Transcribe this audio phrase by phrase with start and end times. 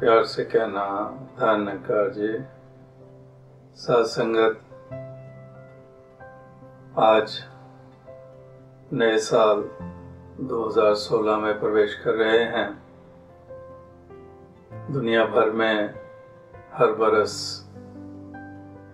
[0.00, 0.84] प्यार से कहना
[1.40, 2.44] धनकार जी।
[3.76, 4.60] सत्संगत
[6.98, 7.44] आज
[8.92, 9.64] नए साल
[10.40, 12.87] 2016 में प्रवेश कर रहे हैं।
[14.90, 15.94] दुनिया भर में
[16.72, 17.64] हर बरस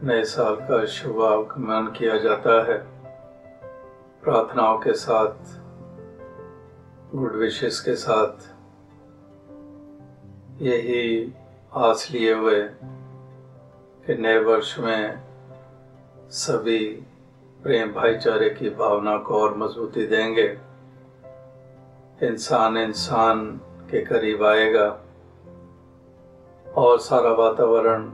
[0.02, 2.78] नए साल का शुभ आगमन किया जाता है।
[4.22, 5.34] प्रार्थनाओं के साथ,
[7.16, 8.32] गुड विशेष के साथ,
[10.62, 11.34] यही
[11.74, 12.62] आस लिए हुए
[14.06, 15.18] कि नए वर्ष में
[16.30, 16.88] सभी
[17.62, 20.58] प्रेम भाईचारे की भावना को और मजबूती देंगे।
[22.22, 23.56] इंसान इंसान
[23.91, 25.03] के करीब आएगा।
[26.77, 28.11] और सारा वातावरण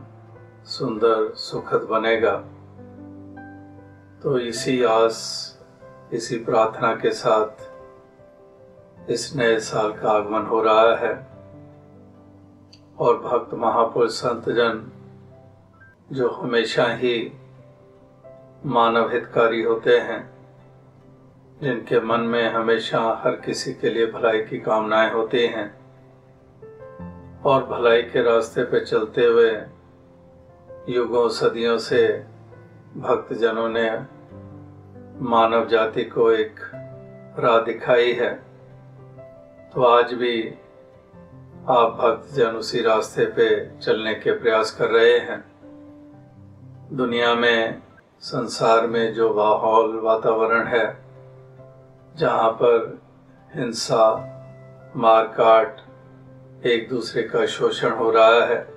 [0.65, 2.37] सुंदर, सुखद बनेगा।
[4.23, 5.47] तो इसी आस,
[6.13, 7.71] इसी प्रार्थना के साथ
[9.11, 11.31] इस नए साल का आगमन हो रहा है
[12.99, 14.93] और भक्त महापुरुष संत जन
[16.13, 17.33] जो हमेशा ही
[18.67, 20.31] मानव हितकारी होते हैं,
[21.63, 25.80] जिनके मन में हमेशा हर किसी के लिए भलाई की कामनाएँ होती हैं
[27.45, 29.51] और भलाई के रास्ते पे चलते हुए
[30.89, 32.27] युगों, सदियों से
[32.97, 33.91] भक्त जनों ने
[35.21, 36.61] मानव जाति को एक
[37.39, 38.35] राह दिखाई है।
[39.75, 40.55] तो आज भी
[41.69, 45.45] आप भक्त जन उसी रास्ते पे चलने के प्रयास कर रहे हैं।
[46.93, 47.83] दुनिया में,
[48.21, 51.05] संसार में जो माहौल, वातावरण है,
[52.17, 53.01] जहाँ पर
[53.55, 54.37] हिंसा,
[54.97, 55.81] मारकाट
[56.67, 58.69] एक दूसरे का शोषण हो रहा है।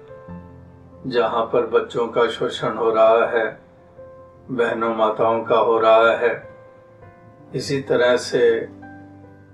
[1.07, 3.59] जहाँ पर बच्चों का शोषण हो रहा है,
[4.52, 6.50] बहनों माताओं का हो रहा है।
[7.56, 8.69] इसी तरह से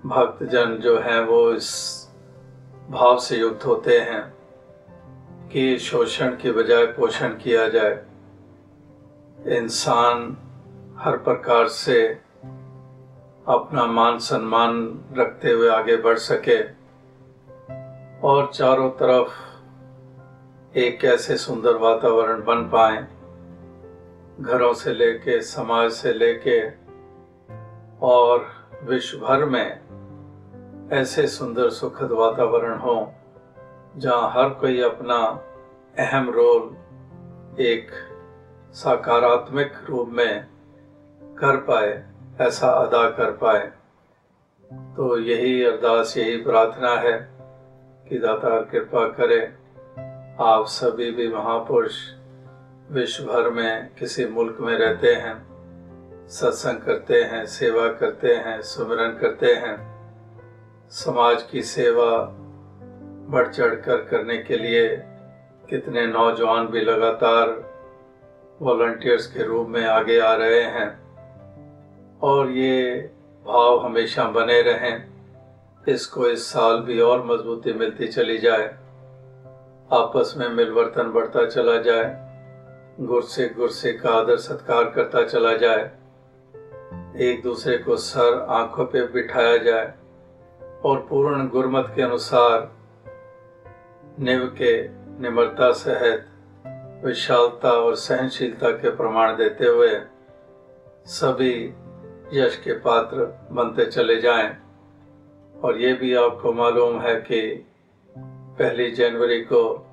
[0.06, 2.09] भक्तजन जो हैं वो इस
[2.90, 4.34] भाव से युक्त होते हैं
[5.50, 8.06] कि शोषण के बजाय पोषण किया जाए।
[9.48, 10.38] इंसान
[10.98, 12.08] हर प्रकार से
[13.48, 16.78] अपना मान सम्मान रखते हुए आगे बढ़ सके।
[18.24, 19.30] और चारों तरफ़
[20.78, 23.07] एक ऐसे सुंदर वातावरण बन पाए,
[24.40, 26.72] घरों से लेके, समाज से लेके,
[28.02, 28.47] और
[28.84, 29.81] विश्व भर में
[30.91, 33.13] ऐसे सुंदर सुखद वातावरण हो,
[33.97, 35.44] जहाँ हर कोई अपना
[35.97, 36.75] अहम रोल
[37.62, 37.88] एक
[38.74, 40.47] सकारात्मक रूप में
[41.22, 42.03] कर पाए,
[42.41, 43.72] ऐसा अदा कर पाए।
[44.74, 47.39] तो यही अरदास, यही प्रार्थना है।
[48.09, 49.53] कि दातार कृपा करे।
[50.40, 51.96] आप सभी भी महापुरुष
[52.92, 55.46] विश्व भर में किसी मुल्क में रहते हैं,
[56.28, 59.78] सत्संग करते हैं, सेवा करते हैं, सुमिरन करते हैं।
[60.90, 62.28] समाज की सेवा
[63.30, 65.03] बढ़ चढ़ कर करने के लिए
[65.70, 67.50] कितने नौजवान भी लगातार
[68.62, 71.00] वॉलंटियर्स के रूप में आगे आ रहे हैं।
[72.22, 73.02] और ये
[73.46, 75.19] भाव हमेशा बने रहें।
[75.90, 78.68] इसको इस साल भी और मजबूती मिलती चली जाए।
[79.94, 82.30] आपस में मिलवर्तन बढ़ता चला जाए।
[83.00, 85.92] गुर से गुर से का आदर सत्कार करता चला जाए।
[87.18, 89.94] एक दूसरे को सर आँखों पे बिठाया जाए
[90.86, 92.72] और पूर्ण गुरमत के अनुसार
[94.20, 94.88] निव के
[95.22, 96.26] निम्रता सहित
[97.06, 100.02] विशालता और सहनशीलता के प्रमाण देते हुए
[101.06, 101.74] सभी
[102.34, 104.69] यश के पात्र बनते चले जाएँ।
[105.64, 107.66] और ये भी आपको मालूम है कि
[108.59, 109.88] पहली जनवरी को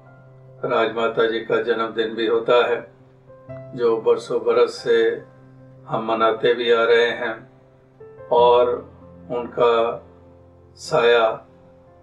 [0.64, 2.92] राजमाता जी का जन्मदिन भी होता है,
[3.50, 5.22] जो बरसों बरस से
[5.86, 7.50] हम मनाते भी आ रहे हैं।
[8.28, 8.90] और
[9.30, 10.06] उनका
[10.76, 11.46] साया,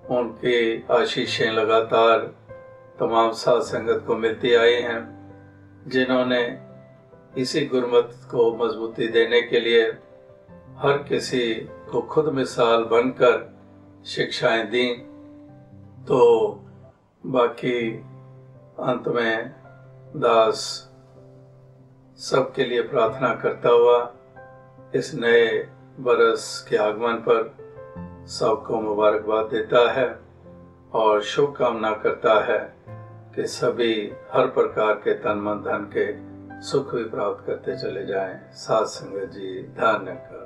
[0.09, 2.19] उनकी आशीषें लगातार
[2.99, 5.01] तमाम साथ संगत को मिलती आई हैं,
[5.87, 6.59] जिन्होंने
[7.37, 9.83] इसी गुरमत को मजबूती देने के लिए
[10.77, 11.53] हर किसी
[11.91, 13.52] को खुद मिसाल बनकर
[14.05, 14.95] शिक्षाएँ दी
[16.07, 16.49] तो
[17.25, 17.91] बाकी
[18.79, 19.49] अंत में
[20.15, 20.89] दास
[22.17, 24.13] सबके लिए प्रार्थना करता हुआ
[24.95, 25.67] इस नए
[25.99, 27.55] बरस के आगमन पर
[28.27, 30.19] सबको मुबारकबाद देता है
[30.93, 32.73] और शुभकामना करता है
[33.35, 38.39] कि सभी हर प्रकार के तन मन धन के सुख भी प्राप्त करते चले जाएँ।
[38.53, 40.42] सात संगत जी कर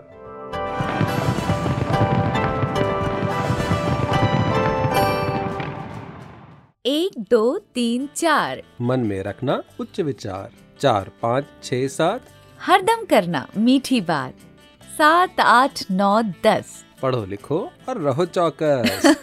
[6.87, 12.21] एक दो तीन चार। मन में रखना उच्च विचार। चार पाँच छः सात।
[12.61, 14.33] हरदम करना मीठी बात।
[14.97, 19.15] सात आठ नौ दस। पढ़ो लिखो और रहो चौकस।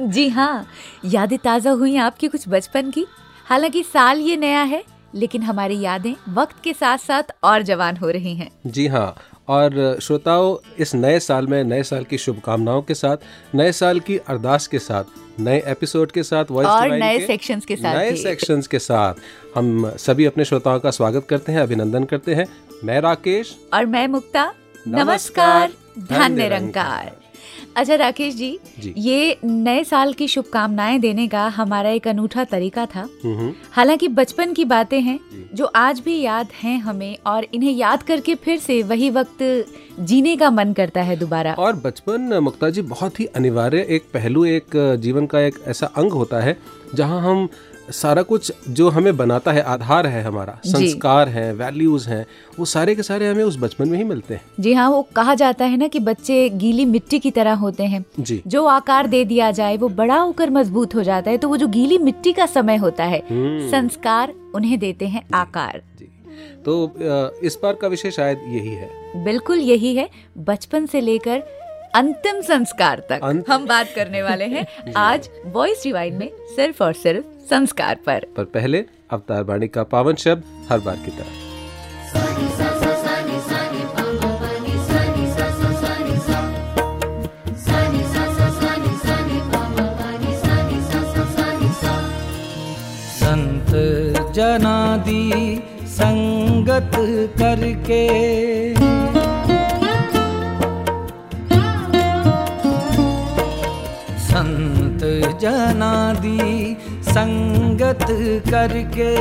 [0.00, 0.66] जी हाँ
[1.04, 3.06] यादें ताज़ा हुई आपकी कुछ बचपन की।
[3.44, 4.84] हालाँकि साल ये नया है
[5.14, 9.14] लेकिन हमारी यादें वक्त के साथ साथ और जवान हो रही हैं। जी हाँ
[9.48, 13.16] और श्रोताओं इस नए साल में नए साल की शुभकामनाओं के साथ
[13.54, 15.04] नए साल की अरदास के साथ
[15.40, 19.14] नए एपिसोड के साथ वॉइस और नए सेक्शंस के साथ नए। सेक्शंस के साथ
[19.54, 22.46] हम सभी अपने श्रोताओं का स्वागत करते हैं अभिनंदन करते हैं।
[22.84, 24.54] मैं राकेश। और मैं मुक्ता।
[24.88, 27.16] नमस्कार, धन्य। निरंकार
[27.76, 32.86] अच्छा राकेश जी, जी। ये नए साल की शुभकामनाएँ देने का हमारा एक अनूठा तरीका
[32.86, 33.08] था।
[33.72, 35.18] हालाँकि बचपन की बातें हैं
[35.54, 39.42] जो। आज भी याद हैं हमें और इन्हें याद करके फिर से वही वक्त
[40.00, 44.44] जीने का मन करता है दोबारा। और बचपन मुक्ता जी बहुत ही अनिवार्य एक पहलू
[44.44, 46.56] एक जीवन का एक ऐसा अंग होता है
[46.94, 47.48] जहाँ हम
[47.90, 52.24] सारा कुछ जो हमें बनाता है आधार है हमारा संस्कार है वैल्यूज़ हैं
[52.58, 55.34] वो सारे के सारे हमें उस बचपन में ही मिलते हैं। जी हाँ वो कहा
[55.34, 59.24] जाता है ना कि बच्चे गीली मिट्टी की तरह होते हैं। जी। जो आकार दे
[59.24, 62.46] दिया जाए वो बड़ा होकर मज़बूत हो जाता है तो वो जो गीली मिट्टी का
[62.46, 66.08] समय होता है हम्म। संस्कार उन्हें देते हैं आकार। जी।
[66.64, 66.92] तो
[67.44, 71.42] इस बार का विषय शायद यही है। बिल्कुल यही है। बचपन से लेकर
[71.94, 76.92] अंतिम संस्कार तक अंत- हम बात करने वाले हैं आज वॉइस डिवाइन में सिर्फ़ और
[76.92, 81.44] सिर्फ़ संस्कार पर। पर पहले अवतार वाणी का पावन शब्द हर बार की तरह।
[93.20, 93.70] संत
[94.34, 95.56] जना दी
[95.86, 96.90] संगत
[97.38, 98.00] करके
[105.46, 108.06] संत जना दी संगत
[108.50, 109.12] करके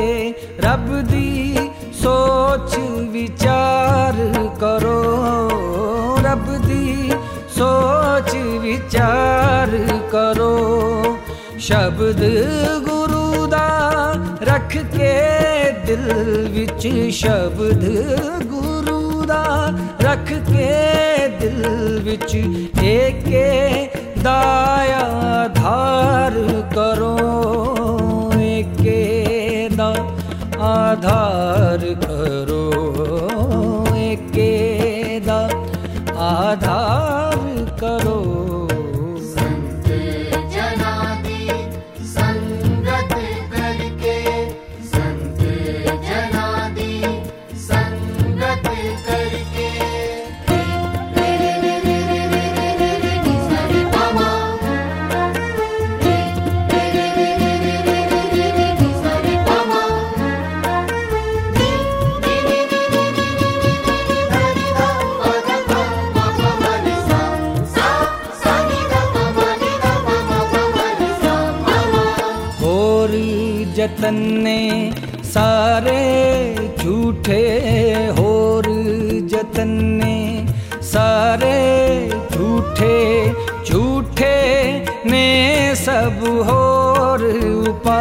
[0.65, 1.53] रब दी
[1.93, 2.77] सोच
[3.11, 4.15] विचार
[4.63, 5.01] करो।
[6.25, 7.11] रब दी
[7.57, 8.33] सोच
[8.63, 9.69] विचार
[10.15, 10.55] करो।
[11.67, 12.21] शब्द
[12.87, 13.67] गुरु दा
[14.49, 15.13] रख के
[15.85, 16.07] दिल
[16.55, 17.85] विच शब्द
[18.53, 19.43] गुरु दा
[20.01, 21.61] रख के दिल
[22.03, 22.35] विच
[22.83, 23.45] एके
[24.21, 25.03] दाया
[25.65, 26.33] हार
[26.73, 27.24] करो।
[82.75, 83.31] झूठे
[83.65, 84.35] झूठे
[85.05, 87.21] ने सब होर
[87.69, 87.99] उपा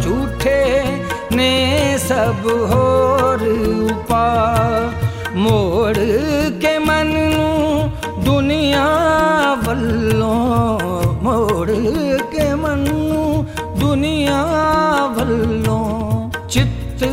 [0.00, 0.62] झूठे
[1.32, 1.52] ने
[1.98, 3.42] सब होर
[3.90, 4.24] उपा
[5.36, 5.96] मोड़
[6.62, 8.86] के मनू दुनिया
[9.66, 10.78] वल्लों,
[11.22, 11.70] मोड़
[12.32, 13.42] के मनू
[13.80, 14.42] दुनिया
[15.18, 17.04] वल्लों। चित्त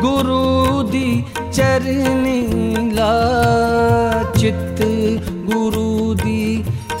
[0.00, 2.40] गुरु दी चरनी
[2.92, 3.12] ला,
[4.38, 4.80] चित्त
[5.50, 6.40] गुरु दी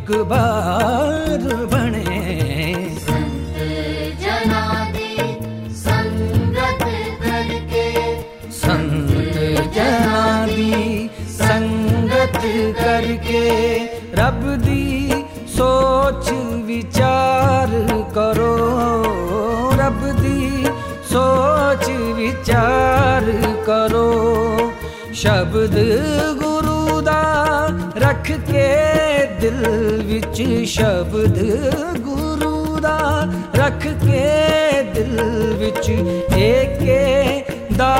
[0.05, 2.03] एक बार बने।
[5.69, 6.83] संगत
[7.21, 7.87] करके।
[8.51, 9.37] संत
[9.75, 12.39] जना दी संगत
[12.79, 13.49] करके।
[14.15, 15.11] रब दी
[15.47, 16.29] सोच
[16.65, 17.67] विचार
[18.17, 18.53] करो।
[19.73, 20.65] रब दी
[21.13, 23.31] सोच विचार
[23.69, 24.09] करो।
[25.15, 25.75] शब्द
[26.43, 27.21] गुरुदा
[27.97, 28.95] रख के
[29.35, 29.63] दिल
[30.35, 31.37] सच शब्द
[32.05, 32.95] गुरु दा
[33.59, 34.23] रख के
[34.95, 35.19] दिल
[35.61, 35.87] विच
[36.47, 36.97] एके
[37.81, 37.91] दा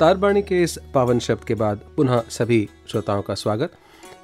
[0.00, 3.72] अवतार वाणी के इस पावन शब्द के बाद पुनः सभी श्रोताओं का स्वागत।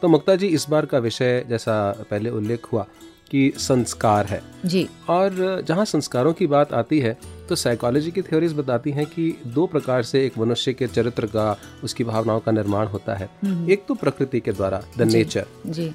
[0.03, 1.75] तो मुक्ता जी इस बार का विषय जैसा
[2.11, 2.87] पहले उल्लेख हुआ
[3.31, 7.17] कि संस्कार है। जी। और जहाँ संस्कारों की बात आती है
[7.49, 11.57] तो साइकोलॉजी की थ्योरीज बताती हैं कि दो प्रकार से एक मनुष्य के चरित्र का
[11.85, 13.29] उसकी भावनाओं का निर्माण होता है।
[13.71, 15.47] एक तो प्रकृति के द्वारा the nature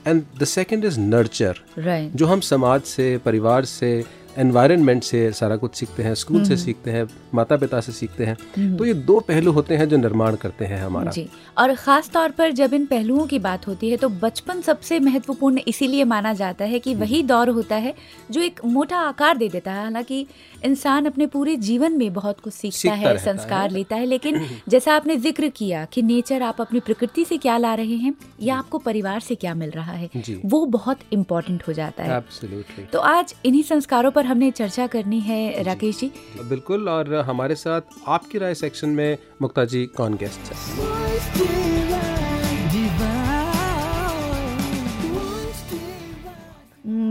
[0.07, 1.63] and the second is nurture
[2.15, 4.03] जो हम समाज से परिवार से
[4.38, 8.75] एनवायरनमेंट से सारा कुछ सीखते हैं स्कूल से सीखते हैं माता पिता से सीखते हैं।
[8.77, 12.31] तो ये दो पहलू होते हैं जो निर्माण करते हैं हमारा। जी और ख़ास तौर
[12.31, 16.65] पर जब इन पहलुओं की बात होती है तो बचपन सबसे महत्वपूर्ण इसीलिए माना जाता
[16.65, 17.93] है कि वही दौर होता है
[18.31, 20.25] जो एक मोटा आकार दे देता है। हालाँकि
[20.65, 24.39] इंसान अपने पूरे जीवन में बहुत कुछ सीखता सीखता है संस्कार है। लेता है लेकिन
[24.69, 28.55] जैसा आपने ज़िक्र किया कि नेचर आप अपनी प्रकृति से क्या ला रहे हैं या
[28.57, 30.09] आपको परिवार से क्या मिल रहा है
[30.45, 35.63] वो बहुत इम्पोर्टेंट हो जाता है। तो आज इन्हीं संस्कारों पर हमने चर्चा करनी है
[35.63, 36.12] राकेश जी।
[36.50, 40.90] बिल्कुल और हमारे साथ आपकी राय सेक्शन में मुक्ता जी कौन गेस्ट है?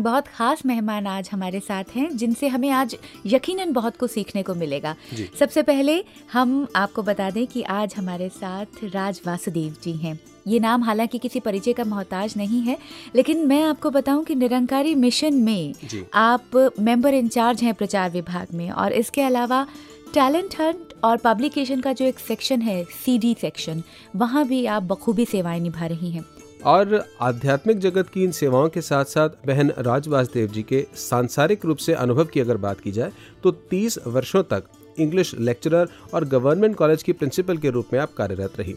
[0.03, 4.55] बहुत खास मेहमान आज हमारे साथ हैं जिनसे हमें आज यकीनन बहुत कुछ सीखने को
[4.55, 4.95] मिलेगा।
[5.39, 10.59] सबसे पहले हम आपको बता दें कि आज हमारे साथ राज वासुदेव जी हैं। ये
[10.59, 12.77] नाम हालाँकि किसी परिचय का मोहताज नहीं है
[13.17, 15.75] लेकिन मैं आपको बताऊँ कि निरंकारी मिशन में
[16.15, 19.67] आप मेंबर इंचार्ज हैं प्रचार विभाग में और इसके अलावा
[20.15, 23.83] टैलेंट हंट और पब्लिकेशन का जो एक सेक्शन है सीडी सेक्शन
[24.17, 26.25] वहाँ भी आप बखूबी सेवाएँ निभा रही हैं।
[26.67, 31.65] और आध्यात्मिक जगत की इन सेवाओं के साथ साथ बहन राज वासुदेव जी के सांसारिक
[31.65, 34.65] रूप से अनुभव की अगर बात की जाए तो 30 वर्षों तक
[34.99, 38.75] इंग्लिश लेक्चरर और गवर्नमेंट कॉलेज की प्रिंसिपल के रूप में आप कार्यरत रही।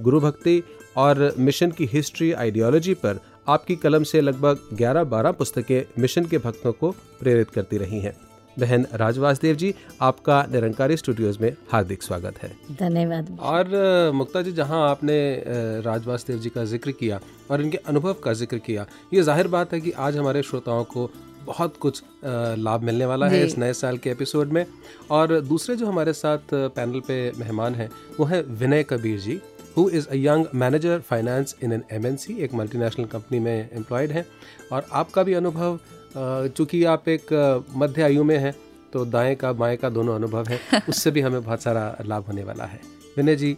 [0.00, 0.62] गुरु भक्ति
[0.96, 6.72] और मिशन की हिस्ट्री आइडियोलॉजी पर आपकी कलम से लगभग 11-12 पुस्तकें मिशन के भक्तों
[6.72, 8.14] को प्रेरित करती रही हैं।
[8.56, 9.72] बहन राज वासुदेव जी
[10.02, 15.42] आपका निरंकारी स्टूडियोज में हार्दिक स्वागत है। धन्यवाद। और मुक्ता जी जहाँ आपने अ,
[15.86, 17.20] राज जी का ज़िक्र किया
[17.50, 21.10] और इनके अनुभव का ज़िक्र किया ये ज़ाहिर बात है कि आज हमारे श्रोताओं को
[21.46, 24.64] बहुत कुछ लाभ मिलने वाला है इस नए साल के एपिसोड में।
[25.10, 29.40] और दूसरे जो हमारे साथ पैनल पे मेहमान हैं वो है Vinay Kabir ji.
[29.76, 34.24] Who is a young manager finance in an MNC एक मल्टीनेशनल कंपनी में एम्प्लॉयड हैं।
[34.72, 35.78] और आपका भी अनुभव
[36.16, 37.32] चूँकि आप एक
[37.76, 38.54] मध्य आयु में हैं
[38.92, 42.44] तो दाएँ का बाएँ का दोनों अनुभव है उससे भी हमें बहुत सारा लाभ होने
[42.44, 42.80] वाला है।
[43.16, 43.56] विनय जी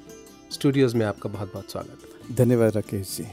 [0.52, 3.26] स्टूडियोज में आपका बहुत बहुत स्वागत। धन्यवाद राकेश जी।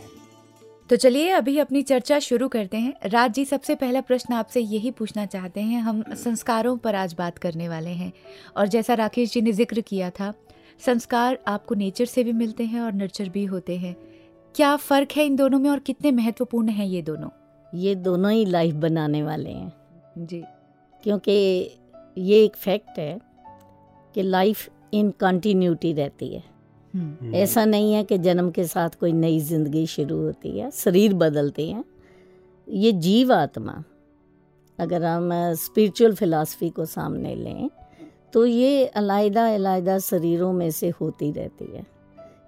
[0.89, 4.91] तो चलिए अभी अपनी चर्चा शुरू करते हैं। राज जी सबसे पहला प्रश्न आपसे यही
[4.91, 8.11] पूछना चाहते हैं। हम संस्कारों पर आज बात करने वाले हैं।
[8.57, 10.33] और जैसा राकेश जी ने ज़िक्र किया था
[10.79, 13.95] संस्कार आपको नेचर से भी मिलते हैं और नर्चर भी होते हैं।
[14.55, 17.29] क्या फ़र्क है इन दोनों में और कितने महत्वपूर्ण हैं ये दोनों?
[17.73, 19.73] ये दोनों ही लाइफ बनाने वाले हैं।
[20.17, 20.43] जी।
[21.03, 21.31] क्योंकि
[22.17, 23.19] ये एक फैक्ट है
[24.15, 26.43] कि लाइफ इन कंटिन्यूटी रहती है।
[26.93, 31.13] हम्म, ऐसा नहीं है कि जन्म के साथ कोई नई ज़िंदगी शुरू होती है शरीर
[31.13, 31.83] बदलते हैं।
[32.67, 33.83] ये जीव आत्मा
[34.79, 37.69] अगर हम स्पिरिचुअल फिलॉसफी को सामने लें
[38.33, 41.85] तो ये अलायदा अलायदा शरीरों में से होती रहती है।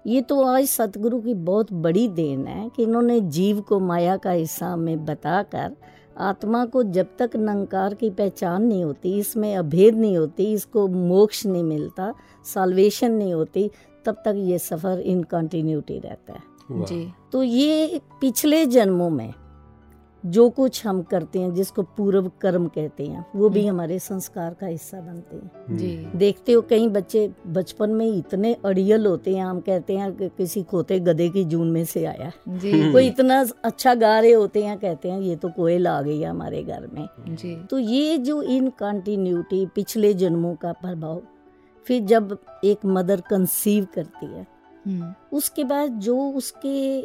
[0.06, 4.30] ये तो आज सतगुरु की बहुत बड़ी देन है कि इन्होंने जीव को माया का
[4.30, 5.76] हिस्सा में बताकर
[6.18, 11.46] आत्मा को जब तक नंकार की पहचान नहीं होती इसमें अभेद नहीं होती इसको मोक्ष
[11.46, 12.12] नहीं मिलता
[12.44, 13.70] साल्वेशन नहीं होती
[14.06, 19.32] तब तक ये सफ़र इन कंटिन्यूटी रहता है। जी। तो ये पिछले जन्मों में
[20.26, 24.54] जो कुछ हम करते हैं जिसको पूर्व कर्म कहते हैं वो भी हम्म। हमारे संस्कार
[24.54, 29.44] का हिस्सा बनते हैं। जी। देखते हो कई बच्चे बचपन में इतने अड़ियल होते हैं
[29.44, 33.06] हम कहते हैं कि किसी खोते गधे की जून में से आया। है। जी कोई
[33.06, 36.62] इतना अच्छा गा रहे होते हैं कहते हैं ये तो कोयल आ गई है हमारे
[36.62, 41.22] घर में। जी। तो ये जो इन कंटिन्यूटी पिछले जन्मों का प्रभाव
[41.86, 44.46] फिर जब एक मदर कंसीव करती है
[44.86, 47.00] हम्म, उसके बाद जो उसके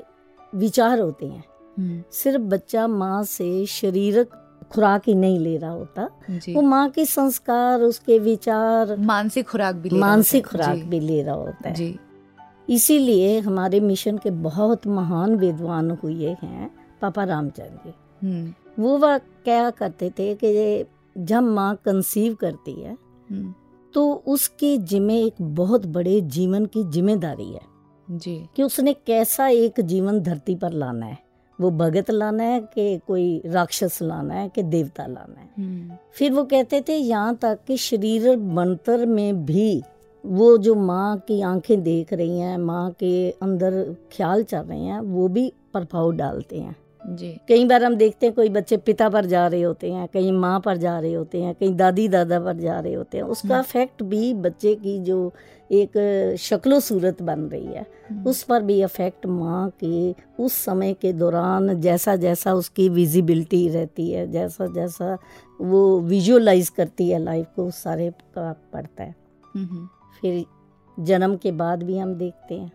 [0.56, 4.38] विचार होते हैं हम्म, सिर्फ़ बच्चा माँ से शरीरक
[4.72, 6.04] खुराक ही नहीं ले रहा होता।
[6.50, 11.70] वो माँ के संस्कार उसके विचार मानसिक खुराक भी मानसिक खुराक भी ले रहा होता
[11.70, 11.94] है।
[12.70, 16.70] इसीलिए हमारे मिशन के बहुत महान विद्वान हुए हैं
[17.01, 20.86] पापा रामचंद्र जी। हम्म, वो वह क्या करते थे कि
[21.18, 22.94] जब माँ कंसीव करती है
[23.30, 23.54] हम्म,
[23.94, 27.62] तो उसके जिम्मे एक बहुत बड़े जीवन की ज़िम्मेदारी है
[28.08, 31.31] जी। कि उसने कैसा एक जीवन धरती पर लाना है।
[31.62, 36.32] वो भगत लाना है कि कोई राक्षस लाना है कि देवता लाना है। हम्म, फिर
[36.32, 39.82] वो कहते थे यहाँ तक कि शरीर मंत्र में भी
[40.24, 43.84] वो जो माँ की आँखें देख रही हैं माँ के अंदर
[44.15, 46.75] ख्याल चल रहे हैं वो भी प्रभाव डालते हैं।
[47.10, 50.31] जी। कई बार हम देखते हैं कोई बच्चे पिता पर जा रहे होते हैं कहीं
[50.31, 53.48] माँ पर जा रहे होते हैं कहीं दादी दादा पर जा रहे होते हैं उसका
[53.48, 55.31] हम्म। इफ़ेक्ट भी बच्चे की जो
[55.72, 60.12] एक शक्लो सूरत बन रही है हम्म, उस पर भी इफ़ेक्ट माँ के
[60.43, 65.17] उस समय के दौरान जैसा जैसा उसकी विजिबिलिटी रहती है जैसा जैसा
[65.62, 69.15] वो विजुअलाइज करती है लाइफ को उस सारे का पड़ता है।
[69.55, 69.88] हम्म, हम्म,
[70.22, 70.46] फिर
[70.98, 72.72] जन्म के बाद भी हम देखते हैं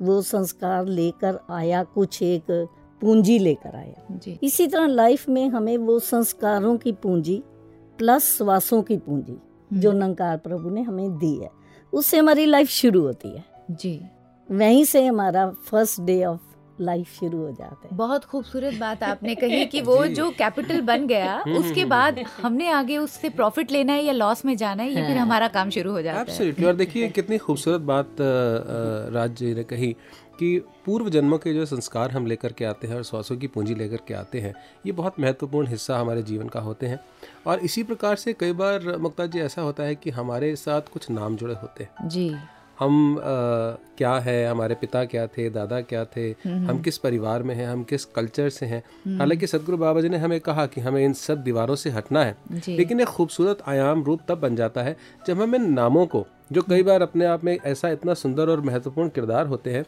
[0.00, 2.50] वो संस्कार लेकर आया कुछ एक
[3.00, 7.42] पूंजी लेकर आया जी। इसी तरह लाइफ में हमें वो संस्कारों की पूंजी
[7.98, 9.36] प्लस श्वासों की पूंजी
[9.70, 11.50] जो नंकार प्रभु ने हमें दी है
[11.92, 14.00] उससे हमारी लाइफ शुरू होती है। जी।
[14.48, 16.40] वहीं से हमारा फ़र्स्ट डे ऑफ़
[16.80, 21.06] लाइफ शुरू हो जाता है। बहुत खूबसूरत बात आपने कही कि वो जो। कैपिटल बन
[21.06, 24.82] गया हम्म, उसके हम्म, बाद हमने आगे उससे प्रॉफिट लेना है या लॉस में जाना
[24.82, 29.34] है ये फिर। हमारा काम शुरू हो जाता है। और देखिए कितनी खूबसूरत बात राज
[29.36, 29.96] जी ने कही।
[30.38, 33.74] कि पूर्व जन्मों के जो संस्कार हम लेकर के आते हैं और श्वासों की पूंजी
[33.74, 34.54] लेकर के आते हैं
[34.86, 37.00] ये बहुत महत्वपूर्ण हिस्सा हमारे जीवन का होते हैं।
[37.46, 41.10] और इसी प्रकार से कई बार मुक्ता जी ऐसा होता है कि हमारे साथ कुछ
[41.10, 42.34] नाम जुड़े होते हैं। जी।
[42.78, 43.20] हम अ,
[43.98, 47.66] क्या है हमारे पिता क्या थे दादा क्या थे हम्म, हम किस परिवार में हैं
[47.66, 48.82] हम किस कल्चर से हैं।
[49.18, 52.36] हालाँकि सदगुरु बाबा जी ने हमें कहा कि हमें इन सब दीवारों से हटना है
[52.68, 54.96] लेकिन एक खूबसूरत आयाम रूप तब बन जाता है
[55.26, 58.60] जब हम इन नामों को जो कई बार अपने आप में ऐसा इतना सुंदर और
[58.60, 59.84] महत्वपूर्ण किरदार होते हैं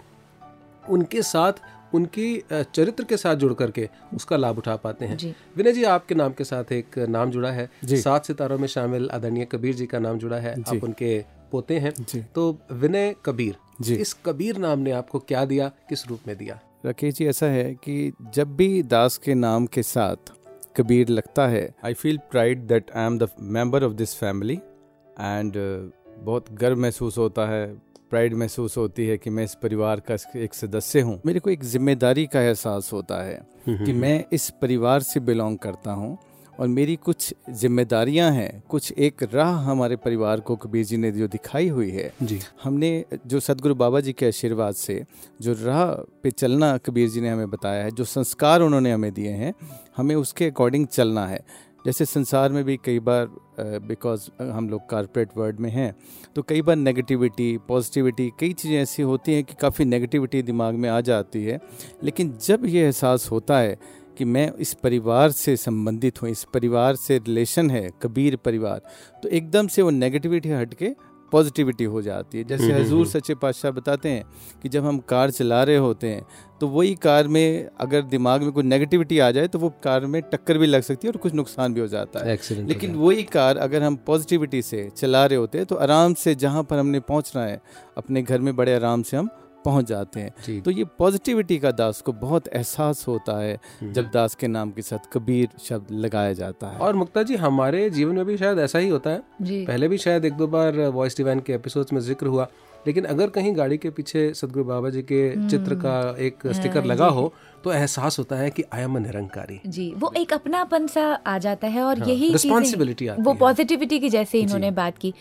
[0.88, 1.52] उनके साथ
[1.94, 6.32] उनकी चरित्र के साथ जुड़ करके उसका लाभ उठा पाते हैं। विनय जी आपके नाम
[6.32, 10.18] के साथ एक नाम जुड़ा है। सात सितारों में शामिल आदरणीय कबीर जी का नाम
[10.18, 11.18] जुड़ा है। आप उनके
[11.52, 11.92] पोते हैं।
[12.34, 16.58] तो विनय कबीर जी। इस कबीर नाम ने आपको क्या दिया किस रूप में दिया?
[16.86, 20.32] राकेश जी ऐसा है कि जब भी दास के नाम के साथ
[20.76, 25.52] कबीर लगता है I feel pride that I am the member of this family and
[25.52, 27.66] uh, बहुत गर्व महसूस होता है।
[28.10, 31.64] प्राइड महसूस होती है कि मैं इस परिवार का एक सदस्य हूँ। मेरे को एक
[31.64, 36.16] ज़िम्मेदारी का एहसास होता है कि मैं इस परिवार से बिलोंग करता हूँ
[36.58, 41.28] और मेरी कुछ जिम्मेदारियाँ हैं कुछ एक राह हमारे परिवार को कबीर जी ने जो
[41.28, 45.02] दिखाई हुई है। जी। हमने जो सदगुरु बाबा जी के आशीर्वाद से
[45.42, 45.84] जो राह
[46.22, 49.52] पे चलना कबीर जी ने हमें बताया है जो संस्कार उन्होंने हमें दिए हैं
[49.96, 51.40] हमें उसके अकॉर्डिंग चलना है।
[51.84, 53.28] जैसे संसार में भी कई बार
[53.60, 55.94] बिकॉज़ हम लोग कॉरपोरेट वर्ल्ड में हैं
[56.36, 60.88] तो कई बार नेगेटिविटी पॉजिटिविटी कई चीज़ें ऐसी होती हैं कि काफ़ी नेगेटिविटी दिमाग में
[60.88, 61.60] आ जाती है।
[62.04, 63.78] लेकिन जब ये एहसास होता है
[64.18, 68.80] कि मैं इस परिवार से संबंधित हूँ, इस परिवार से रिलेशन है, कबीर परिवार
[69.22, 70.94] तो एकदम से वो नेगेटिविटी हट के
[71.32, 74.24] पॉजिटिविटी हो जाती है। जैसे हजूर सच्चे पातशाह बताते हैं
[74.62, 76.26] कि जब हम कार चला रहे होते हैं
[76.60, 80.20] तो वही कार में अगर दिमाग में कोई नेगेटिविटी आ जाए तो वो कार में
[80.22, 83.22] टक्कर भी लग सकती है और कुछ नुकसान भी हो जाता है। एक्सीडेंट लेकिन वही
[83.22, 87.00] कार अगर हम पॉजिटिविटी से चला रहे होते हैं तो आराम से जहाँ पर हमने
[87.00, 87.60] पहुँचना है
[87.96, 89.28] अपने घर में बड़े आराम से हम
[89.64, 94.34] पहुँच जाते हैं। तो ये पॉजिटिविटी का दास को बहुत एहसास होता है जब दास
[94.34, 98.24] के नाम के साथ कबीर शब्द लगाया जाता है। और मुक्ता जी हमारे जीवन में
[98.26, 101.52] भी शायद ऐसा ही होता है। पहले भी शायद एक दो बार वॉइस डिवाइन के
[101.54, 102.48] एपिसोड्स में ज़िक्र हुआ
[102.86, 107.06] लेकिन अगर कहीं गाड़ी के पीछे सदगुरु बाबा जी के चित्र का एक स्टिकर लगा
[107.08, 107.32] हो
[107.64, 111.66] तो एहसास होता है कि आई एम निरंकारी। जी वो एक अपनापन सा आ जाता
[111.66, 115.12] है और हाँ, यही आती वो पॉजिटिविटी की जैसे इन्होंने बात की।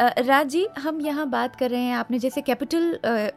[0.00, 2.92] राज जी हम यहाँ बात कर रहे हैं। आपने जैसे कैपिटल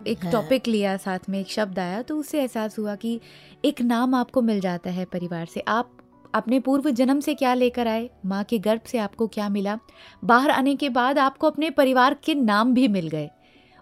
[0.07, 3.19] एक टॉपिक लिया साथ में एक शब्द आया तो उससे एहसास हुआ कि
[3.65, 5.97] एक नाम आपको मिल जाता है परिवार से। आप
[6.33, 8.09] अपने पूर्व जन्म से क्या लेकर आए?
[8.25, 9.77] माँ के गर्भ से आपको क्या मिला?
[10.23, 13.29] बाहर आने के बाद आपको अपने परिवार के नाम भी मिल गए।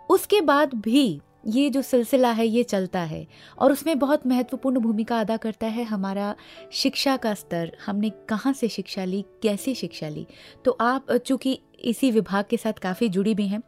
[0.10, 3.25] उसके बाद भी ये जो सिलसिला है ये चलता है
[3.60, 6.36] और उसमें बहुत महत्वपूर्ण भूमिका अदा करता है हमारा
[6.71, 10.25] शिक्षा का स्तर। हमने कहाँ से शिक्षा ली कैसे शिक्षा ली?
[10.65, 13.62] तो आप चूँकि इसी विभाग के साथ काफ़ी जुड़ी भी हैं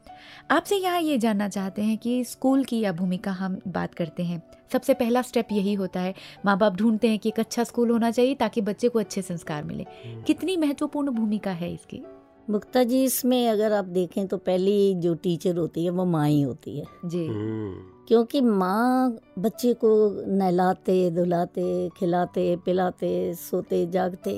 [0.52, 4.42] आपसे यहाँ ये जानना चाहते हैं कि स्कूल की या भूमिका हम बात करते हैं।
[4.74, 6.14] सबसे पहला स्टेप यही होता है
[6.46, 9.64] माँ बाप ढूंढते हैं कि एक अच्छा स्कूल होना चाहिए ताकि बच्चे को अच्छे संस्कार
[9.64, 9.86] मिले।
[10.28, 12.02] कितनी महत्वपूर्ण भूमिका है इसकी?
[12.48, 16.42] मुक्ता जी इसमें अगर आप देखें तो पहली जो टीचर होती है वो माँ ही
[16.42, 17.28] होती है। जी।
[18.08, 19.90] क्योंकि माँ बच्चे को
[20.28, 24.36] नहलाते धुलाते खिलाते पिलाते सोते जागते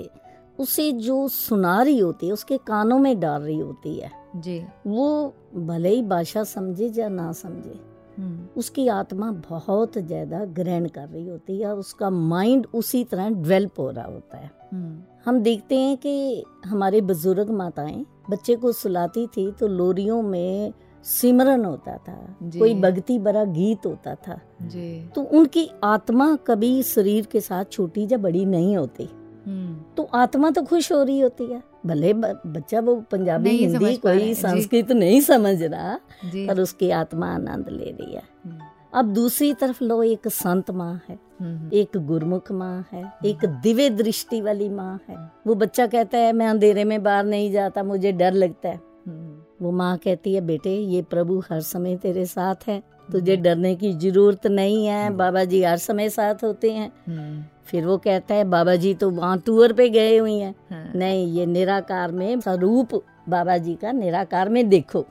[0.60, 5.34] उसे जो सुना रही होती है उसके कानों में डाल रही होती है। जी। वो
[5.56, 7.80] भले ही भाषा समझे या ना समझे
[8.18, 13.80] हम्म, उसकी आत्मा बहुत ज़्यादा ग्रहण कर रही होती है उसका माइंड उसी तरह डेवलप
[13.80, 19.26] हो रहा होता है। हम्म, हम देखते हैं कि हमारे बुज़ुर्ग माताएँ बच्चे को सुलाती
[19.28, 25.22] थी तो लोरियों में सिमरन होता था कोई भक्ति भरा गीत होता था। जी। तो
[25.22, 29.10] उनकी आत्मा कभी शरीर के साथ छोटी या बड़ी नहीं होती।
[29.46, 34.34] हम्म, तो आत्मा तो खुश हो रही होती है। भले बच्चा वो पंजाबी हिंदी कोई
[34.34, 38.58] संस्कृत नहीं समझ रहा पर उसकी आत्मा आनंद ले रही है। हम्म,
[38.96, 43.90] अब दूसरी तरफ़ लो एक संत माँ है हम्म, एक गुरमुख माँ है एक दिव्य
[43.90, 45.16] दृष्टि वाली माँ है।
[45.48, 48.76] वो बच्चा कहता है मैं अंधेरे में बाहर नहीं जाता मुझे डर लगता है।
[49.08, 52.82] हम्म, वो माँ कहती है बेटे ये प्रभु हर समय तेरे साथ है।
[53.12, 57.86] तुझे डरने की ज़रूरत नहीं है। बाबा जी हर समय साथ होते हैं। हम्म, फिर
[57.86, 61.46] वो कहता है बाबा जी तो वहाँ टूर पे गए हुई हैं। हाँ, नहीं ये
[61.46, 65.06] निराकार में स्वरूप बाबा जी का निराकार में देखो।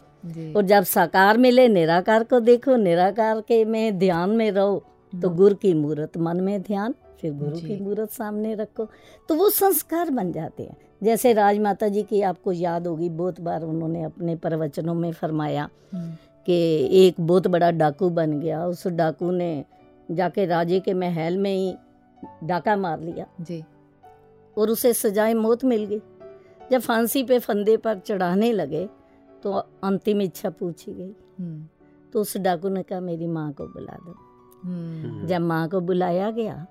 [0.57, 5.55] और जब साकार मिले निराकार को देखो निराकार के में ध्यान में रहो तो गुरु
[5.55, 8.89] की मूर्त मन में ध्यान फिर गुरु की मूर्त सामने रखो।
[9.29, 13.63] तो वो संस्कार बन जाते हैं। जैसे राजमाता जी की आपको याद होगी बहुत बार
[13.63, 16.11] उन्होंने अपने प्रवचनों में फरमाया हम्म,
[16.47, 16.57] कि
[17.07, 19.65] एक बहुत बड़ा डाकू बन गया। उस डाकू ने
[20.11, 21.75] जाके राजे के महल में ही
[22.45, 23.63] डाका मार लिया। जी।
[24.59, 26.01] और उसे सजाए मौत मिल गई।
[26.71, 28.89] जब फांसी पे फंदे पर चढ़ाने लगे
[29.45, 29.53] तो
[29.85, 31.67] अंतिम इच्छा पूछी गई। हम्म,
[32.13, 34.15] तो उस डाकू ने कहा मेरी माँ को बुला दो।
[34.65, 36.67] हम्म, जब माँ को बुलाया गया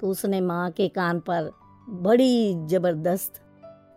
[0.00, 1.50] तो उसने माँ के कान पर
[1.88, 3.40] बड़ी ज़बरदस्त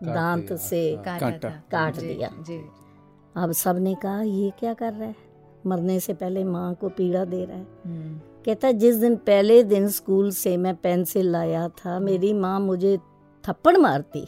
[0.03, 2.57] दांत से काटा दिया। जी।
[3.35, 5.15] अब सबने कहा ये क्या कर रहा है?
[5.65, 9.61] मरने से पहले माँ को पीड़ा दे रहा है। हम्म, कहता है, जिस दिन पहले
[9.63, 12.97] दिन स्कूल से मैं पेंसिल लाया था मेरी माँ मुझे
[13.43, 14.25] थप्पड़ मारती।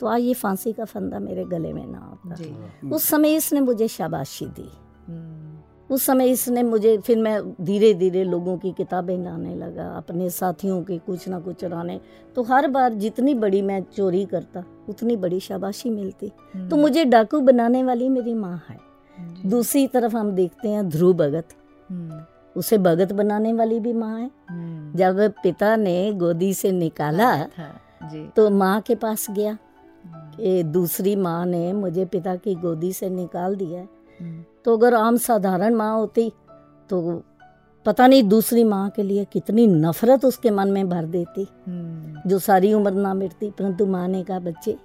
[0.00, 3.88] तो आज ये फांसी का फंदा मेरे गले में ना होता उस समय इसने मुझे
[3.88, 4.70] शाबाशी दी।
[5.08, 5.58] हम्म,
[5.90, 10.82] उस समय इसने मुझे फिर मैं धीरे धीरे लोगों की किताबें लाने लगा अपने साथियों
[10.82, 12.00] के कुछ ना कुछ लाने
[12.36, 17.04] तो हर बार जितनी बड़ी मैं चोरी करता उतनी बड़ी शाबाशी मिलती। तो हम्म, मुझे
[17.04, 18.78] डाकू बनाने वाली मेरी माँ है।
[19.46, 21.48] दूसरी तरफ़ हम देखते हैं ध्रुव भगत।
[21.90, 22.20] हम्म,
[22.56, 24.30] उसे भगत बनाने वाली भी माँ है।
[24.96, 27.34] जब पिता ने गोदी से निकाला
[28.36, 29.56] तो माँ के पास गया।
[30.40, 34.94] हम्म, कि दूसरी माँ ने मुझे पिता की गोदी से निकाल दिया हम्म, तो अगर
[34.94, 36.32] आम साधारण माँ होती
[36.90, 37.22] तो
[37.86, 42.38] पता नहीं दूसरी माँ के लिए कितनी नफरत उसके मन में भर देती हम्म, जो
[42.38, 44.76] सारी उम्र ना मिटती परंतु माँ ने कहा बच्चे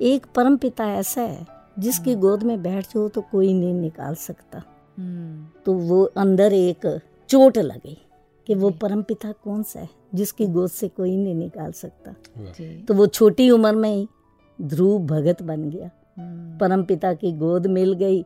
[0.00, 1.46] एक परम पिता ऐसा है
[1.78, 4.62] जिसकी गोद में बैठ जाओ तो कोई नहीं निकाल सकता।
[4.98, 7.96] हम्म, तो वो अंदर एक चोट लगी
[8.46, 12.14] कि वो परम पिता कौन सा है जिसकी गोद से कोई नहीं निकाल सकता।
[12.88, 14.08] तो वो छोटी उम्र में ही
[14.62, 18.20] ध्रुव भगत बन गया। हम्म, परम पिता की गोद मिल गई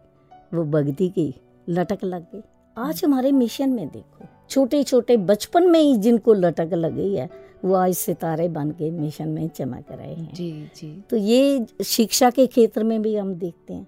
[0.54, 1.34] वो भक्ति की
[1.68, 2.42] लटक लग गई।
[2.76, 7.28] आज हमारे मिशन में देखो छोटे छोटे बचपन में ही जिनको लटक लगी है
[7.64, 12.30] वो आज सितारे बन के मिशन में चमक रहे हैं। जी जी। तो ये शिक्षा
[12.30, 13.86] के क्षेत्र में भी हम देखते हैं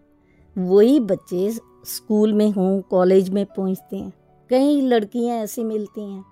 [0.56, 1.50] वही बच्चे
[1.86, 4.12] स्कूल में हों कॉलेज में पहुँचते हैं
[4.50, 6.24] कई लड़कियाँ ऐसी मिलती हैं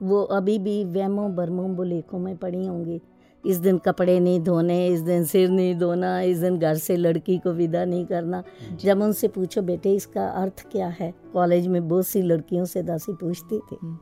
[0.00, 3.00] वो अभी भी वहमों बरमों बुलेखों में पड़ी होंगी।
[3.46, 7.38] इस दिन कपड़े नहीं धोने इस दिन सिर नहीं धोना इस दिन घर से लड़की
[7.38, 8.42] को विदा नहीं करना।
[8.74, 11.14] जब उनसे पूछो बेटे इसका अर्थ क्या है?
[11.32, 13.98] कॉलेज में बहुत सी लड़कियों से दासी पूछती थी। हम्म।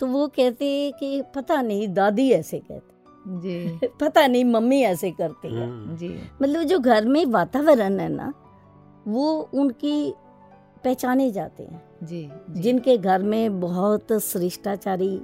[0.00, 2.96] तो वो कहते कि पता नहीं दादी ऐसे कहते
[3.28, 8.34] जी। पता नहीं मम्मी ऐसे करती है। जी। मतलब जो घर में वातावरण है ना
[9.08, 10.14] वो उनकी
[10.84, 15.22] पहचाने जाते हैं। जी जी, जिनके घर में बहुत शिष्टाचारी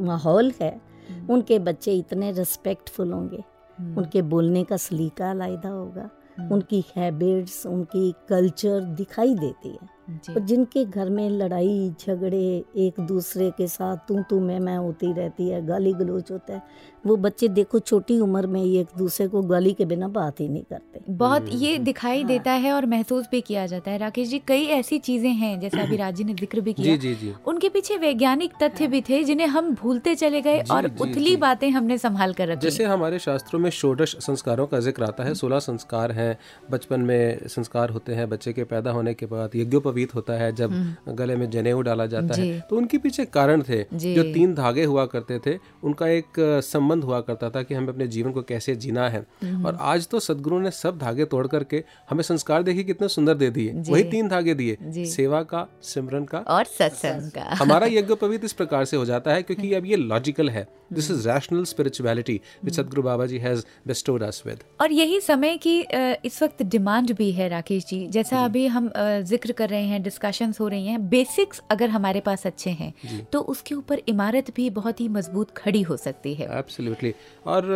[0.00, 0.91] माहौल है हम्म,
[1.30, 3.44] उनके बच्चे इतने रिस्पेक्टफुल होंगे।
[3.78, 9.88] हम्म, उनके बोलने का सलीका लायदा होगा। हम्म, उनकी हैबिट्स उनकी कल्चर दिखाई देती है।
[10.30, 15.12] और जिनके घर में लड़ाई झगड़े एक दूसरे के साथ तू तू मैं मैं होती
[15.12, 16.62] रहती है गाली गलोच होता है
[17.06, 20.48] वो बच्चे देखो छोटी उम्र में ही एक दूसरे को गाली के बिना बात ही
[20.48, 23.98] नहीं करते। बहुत ये हम्म। दिखाई हाँ। देता है और महसूस भी किया जाता है।
[23.98, 27.14] राकेश जी कई ऐसी चीज़ें हैं जैसे अभी राज़ी ने ज़िक्र भी किया। जी जी।
[27.26, 31.68] जी उनके पीछे वैज्ञानिक तथ्य भी थे जिन्हें हम भूलते चले गए और उथली बातें
[31.70, 35.58] हमने संभाल कर रखी। जैसे हमारे शास्त्रों में षोडश संस्कारों का ज़िक्र आता है सोलह
[35.58, 36.38] संस्कार है
[36.70, 39.56] बचपन में संस्कार होते हैं बच्चे के पैदा होने के बाद
[40.02, 43.84] यज्ञोपवीत होता है जब गले में जनेऊ डाला जाता है। तो उनके पीछे कारण थे
[43.94, 48.06] जो। तीन धागे हुआ करते थे उनका एक संबंध हुआ करता था कि हमें अपने
[48.06, 49.20] जीवन को कैसे जीना है।
[49.64, 53.50] और आज तो सदगुरु ने सब धागे तोड़ करके हमें संस्कार देखिए कितने सुंदर दे
[53.50, 58.52] दिए। वही तीन धागे दिए सेवा का सिमरन का। और सत्संग का। हमारा यज्ञोपवीत इस
[58.52, 62.74] प्रकार से हो जाता है क्योंकि अब ये लॉजिकल है। This is rational spirituality which
[62.74, 65.78] Sadhguru Baba ji has bestowed us with और यही समय की
[66.24, 70.60] इस वक्त डिमांड भी है राकेश जी। जैसा अभी हम ज़िक्र कर रहे हैं डिस्कशंस
[70.60, 72.92] हो रही हैं बेसिक्स अगर हमारे पास अच्छे हैं
[73.32, 77.14] तो उसके ऊपर इमारत भी बहुत ही मज़बूत खड़ी हो सकती है। एब्सोल्युटली
[77.46, 77.70] और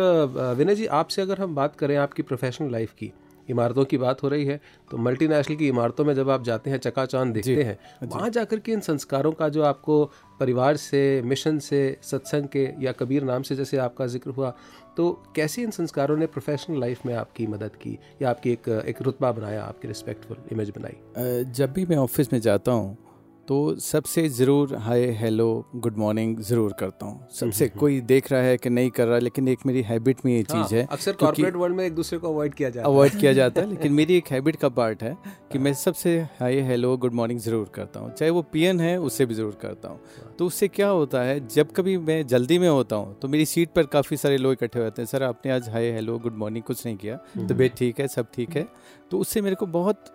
[0.57, 3.11] विनय जी आपसे अगर हम बात करें आपकी प्रोफेशनल लाइफ की
[3.49, 4.59] इमारतों की बात हो रही है
[4.91, 8.71] तो मल्टीनेशनल की इमारतों में जब आप जाते हैं चकाचौंध देखते हैं वहाँ जाकर के
[8.71, 10.03] इन संस्कारों का जो आपको
[10.39, 14.53] परिवार से मिशन से सत्संग के या कबीर नाम से जैसे आपका ज़िक्र हुआ
[14.97, 19.01] तो कैसे इन संस्कारों ने प्रोफेशनल लाइफ में आपकी मदद की या आपकी एक एक
[19.01, 21.43] रुतबा बनाया, आपकी रिस्पेक्टफुल इमेज बनाई?
[21.51, 22.97] जब भी मैं ऑफ़िस में जाता हूँ
[23.47, 28.57] तो सबसे ज़रूर हाय हेलो गुड मॉर्निंग ज़रूर करता हूँ। सबसे कोई देख रहा है
[28.57, 31.55] कि नहीं कर रहा लेकिन एक मेरी हैबिट में ये चीज़ है हाँ, अक्सर कॉर्पोरेट
[31.55, 34.17] वर्ल्ड में एक दूसरे को अवॉइड किया जाता है। अवॉइड किया जाता है लेकिन मेरी
[34.17, 35.15] एक हैबिट का पार्ट है
[35.51, 39.25] कि मैं सबसे हाय हेलो गुड मॉर्निंग ज़रूर करता हूँ। चाहे वो पीएन है उससे
[39.25, 42.95] भी ज़रूर करता हूँ। तो उससे क्या होता है जब कभी मैं जल्दी में होता
[42.95, 45.91] हूँ तो मेरी सीट पर काफ़ी सारे लोग इकट्ठे होते हैं सर आपने आज हाय
[45.91, 48.67] हेलो गुड मॉर्निंग कुछ नहीं किया तबीयत ठीक है सब ठीक है?
[49.11, 50.13] तो उससे मेरे को बहुत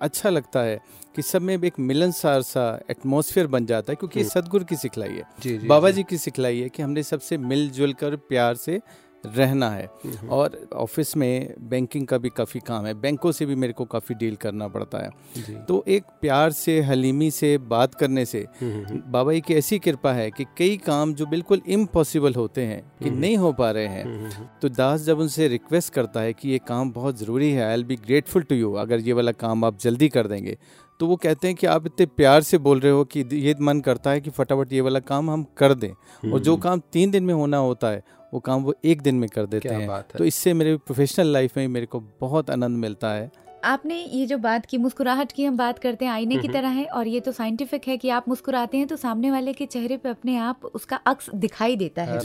[0.00, 0.78] अच्छा लगता है
[1.16, 5.22] कि सब में एक मिलनसार सा एटमोसफियर बन जाता है क्योंकि सदगुरु की सिखलाई है।
[5.42, 8.80] जी जी बाबा जी। की सिखलाई है कि हमने सबसे मिलजुल कर प्यार से
[9.24, 9.86] रहना है।
[10.30, 14.14] और ऑफ़िस में बैंकिंग का भी काफ़ी काम है बैंकों से भी मेरे को काफ़ी
[14.14, 19.40] डील करना पड़ता है। तो एक प्यार से हलीमी से बात करने से बाबा जी
[19.40, 23.52] की ऐसी कृपा है कि कई काम जो बिल्कुल इम्पॉसिबल होते हैं कि नहीं हो
[23.52, 27.50] पा रहे हैं तो दास जब उनसे रिक्वेस्ट करता है कि ये काम बहुत ज़रूरी
[27.52, 30.58] है I'll be grateful to you अगर ये वाला काम आप जल्दी कर देंगे
[31.00, 33.80] तो वो कहते हैं कि आप इतने प्यार से बोल रहे हो कि ये मन
[33.80, 35.90] करता है कि फटाफट ये वाला काम हम कर दें।
[36.32, 38.02] और जो काम तीन दिन में होना होता है
[38.32, 41.26] वो काम वो एक दिन में कर देते हैं। बात है। तो इससे मेरे प्रोफेशनल
[41.26, 43.30] लाइफ में मेरे को बहुत आनंद मिलता है।
[43.64, 46.84] आपने ये जो बात की मुस्कुराहट की हम बात करते हैं आईने की तरह है
[46.86, 50.08] और ये तो साइंटिफिक है कि आप मुस्कुराते हैं तो सामने वाले के चेहरे पे
[50.08, 52.20] अपने आप उसका अक्स दिखाई देता है।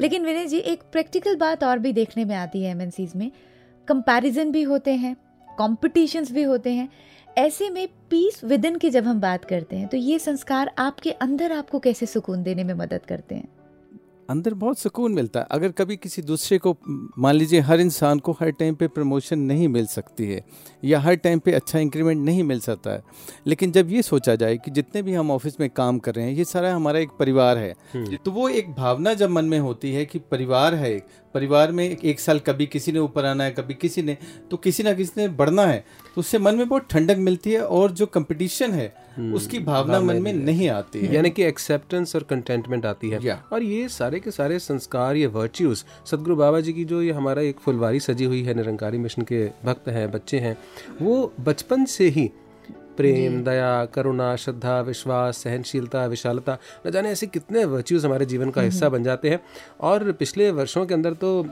[0.00, 3.30] लेकिन विनय जी एक प्रैक्टिकल बात और भी देखने में आती है एमएनसीज में।
[3.88, 5.16] कंपैरिजन भी होते हैं
[5.48, 6.88] कॉम्पिटिशन्स भी होते हैं।
[7.38, 11.52] ऐसे में पीस विदिन की जब हम बात करते हैं तो ये संस्कार आपके अंदर
[11.52, 13.48] आपको कैसे सुकून देने में मदद करते हैं?
[14.30, 16.76] अंदर बहुत सुकून मिलता है। अगर कभी किसी दूसरे को
[17.18, 20.44] मान लीजिए हर इंसान को हर टाइम पे प्रमोशन नहीं मिल सकती है
[20.84, 23.02] या हर टाइम पे अच्छा इंक्रीमेंट नहीं मिल सकता है
[23.46, 26.32] लेकिन जब ये सोचा जाए कि जितने भी हम ऑफ़िस में काम कर रहे हैं
[26.32, 27.74] ये सारा हमारा एक परिवार है।
[28.16, 31.84] तो वो एक भावना जब मन में होती है कि परिवार है एक परिवार में
[31.84, 34.16] एक, एक साल कभी किसी ने ऊपर आना है कभी किसी ने
[34.50, 35.84] तो किसी ना किसी ने बढ़ना है
[36.14, 39.03] तो उससे मन में बहुत ठंडक मिलती है और जो कंपटीशन है
[39.34, 43.62] उसकी भावना मन में नहीं आती है। यानी कि एक्सेप्टेंस और कंटेंटमेंट आती है। और
[43.62, 47.60] ये सारे के सारे संस्कार ये वर्च्यूज सदगुरु बाबा जी की जो ये हमारा एक
[47.60, 50.56] फुलवारी सजी हुई है निरंकारी मिशन के भक्त हैं बच्चे हैं
[51.02, 52.30] वो बचपन से ही
[52.96, 58.62] प्रेम दया करुणा श्रद्धा विश्वास सहनशीलता विशालता न जाने ऐसे कितने वर्च्यूज हमारे जीवन का
[58.62, 59.40] हिस्सा बन जाते हैं।
[59.80, 61.42] और पिछले वर्षों के अंदर तो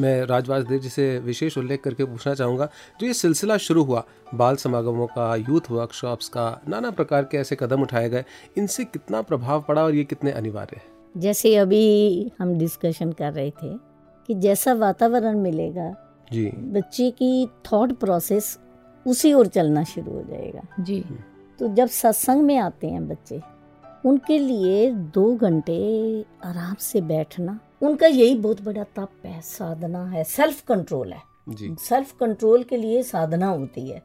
[0.00, 2.68] मैं राजवास देव जी से विशेष उल्लेख करके पूछना चाहूँगा
[3.00, 4.04] जो ये सिलसिला शुरू हुआ
[4.34, 8.24] बाल समागमों का यूथ वर्कशॉप्स का नाना प्रकार के ऐसे कदम उठाए गए
[8.58, 10.82] इनसे कितना प्रभाव पड़ा और ये कितने अनिवार्य है?
[11.16, 13.76] जैसे अभी हम डिस्कशन कर रहे थे
[14.26, 15.94] कि जैसा वातावरण मिलेगा
[16.32, 18.58] जी। बच्चे की थॉट प्रोसेस
[19.06, 21.04] उसी ओर चलना शुरू हो जाएगा। जी।
[21.58, 23.40] तो जब सत्संग में आते हैं बच्चे
[24.06, 25.76] उनके लिए दो घंटे
[26.44, 31.22] आराम से बैठना उनका यही बहुत बड़ा तप है साधना है सेल्फ कंट्रोल है।
[31.76, 34.02] सेल्फ कंट्रोल के लिए साधना होती है।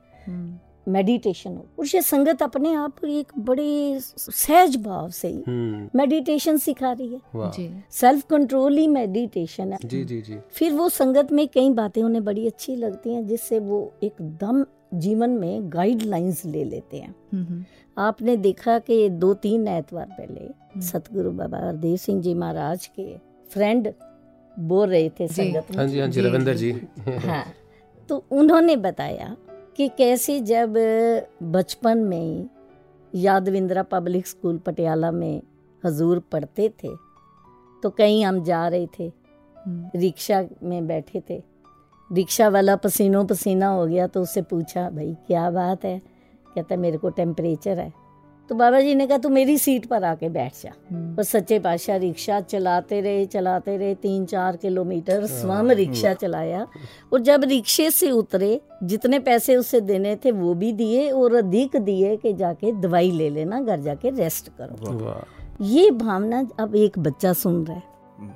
[0.87, 6.57] मेडिटेशन हो। और ये संगत अपने आप एक बड़े सहज भाव से ही हम्म। मेडिटेशन
[6.57, 11.47] सिखा रही है। सेल्फ कंट्रोल ही मेडिटेशन है। जी जी जी। फिर वो संगत में
[11.47, 16.97] कई बातें उन्हें बड़ी अच्छी लगती हैं जिससे वो एकदम जीवन में गाइडलाइंस ले लेते
[16.97, 17.63] हैं। हम्म,
[17.97, 23.93] आपने देखा कि दो तीन एतवार पहले सतगुरु बाबा हरदेव सिंह जी महाराज के फ्रेंड
[24.59, 26.71] बोल रहे थे जी। संगत में। हाँ जी हाँ जी जी, रविंदर जी।
[27.25, 27.43] हाँ।
[28.09, 29.35] तो उन्होंने बताया
[29.77, 30.73] कि कैसे जब
[31.43, 35.41] बचपन में ही यादविंद्रा पब्लिक स्कूल पटियाला में
[35.83, 36.95] हजूर पढ़ते थे
[37.83, 39.12] तो कहीं हम जा रहे थे
[39.55, 41.41] हम्म, रिक्शा में बैठे थे।
[42.09, 45.99] रिक्शा वाला पसीनों पसीना हो गया तो उससे पूछा भाई क्या बात है?
[46.55, 47.91] कहता मेरे को टेम्परेचर है।
[48.49, 51.59] तो बाबा जी ने कहा तू मेरी सीट पर आके बैठ जा। हम्म, और सच्चे
[51.59, 56.67] पातशाह रिक्शा चलाते रहे चलाते रहे तीन चार किलोमीटर स्वयं रिक्शा चलाया।
[57.13, 61.75] और जब रिक्शे से उतरे जितने पैसे उसे देने थे वो भी दिए और अधिक
[61.75, 65.21] दिए कि जाके दवाई ले लेना घर जाके रेस्ट करो।
[65.62, 67.83] ये भावना अब एक बच्चा सुन रहा है।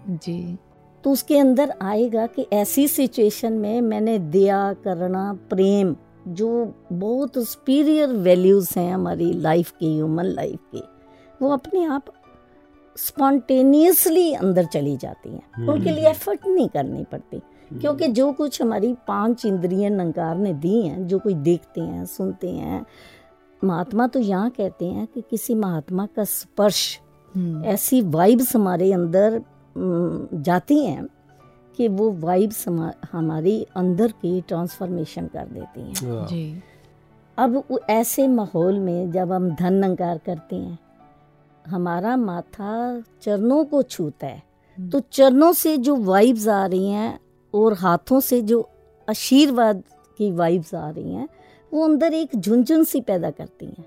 [0.09, 0.57] जी।
[1.03, 5.95] तो उसके अंदर आएगा कि ऐसी सिचुएशन में मैंने दया करना प्रेम
[6.27, 10.83] जो बहुत सुपीरियर वैल्यूज़ हैं हमारी लाइफ की ह्यूमन लाइफ की
[11.41, 12.11] वो अपने आप
[12.95, 18.93] स्पॉन्टेनियसली अंदर चली जाती हैं। उनके लिए एफर्ट नहीं करनी पड़ती क्योंकि जो कुछ हमारी
[19.07, 22.85] पाँच इंद्रिय नंकार ने दी हैं जो कुछ देखते हैं सुनते हैं
[23.61, 26.99] महात्मा तो यहाँ कहते हैं कि किसी महात्मा का स्पर्श
[27.33, 29.41] हम्म, ऐसी वाइब्स हमारे अंदर
[29.75, 31.07] जाती हैं
[31.77, 32.67] कि वो वाइब्स
[33.11, 36.63] हमारी अंदर की ट्रांसफॉर्मेशन कर देती हैं। जी।
[37.37, 40.79] अब ऐसे माहौल में जब हम धन अंकार करते हैं
[41.67, 44.41] हमारा माथा चरणों को छूता है।
[44.77, 47.19] हम्म। तो चरणों से जो वाइब्स आ रही हैं
[47.53, 48.69] और हाथों से जो
[49.09, 49.83] आशीर्वाद
[50.17, 51.27] की वाइब्स आ रही हैं
[51.73, 53.85] वो अंदर एक झुंझुन सी पैदा करती हैं।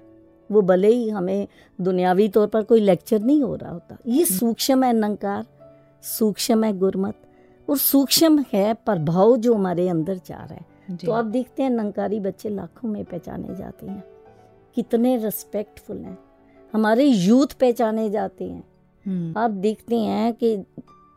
[0.53, 1.47] वो भले ही हमें
[1.81, 5.47] दुनियावी तौर पर कोई लेक्चर नहीं हो रहा होता। ये सूक्ष्म है नंकार
[6.03, 7.15] सूक्ष्म है गुरमत।
[7.71, 12.21] और सूक्ष्म है प्रभाव जो हमारे अंदर जा रहा है। तो आप देखते हैं नंकारी
[12.21, 14.05] बच्चे लाखों में पहचाने जाते हैं।
[14.75, 16.19] कितने रिस्पेक्टफुल हैं।
[16.73, 18.65] हमारे यूथ पहचाने जाते हैं।
[19.07, 20.65] हम्म, आप देखते हैं कि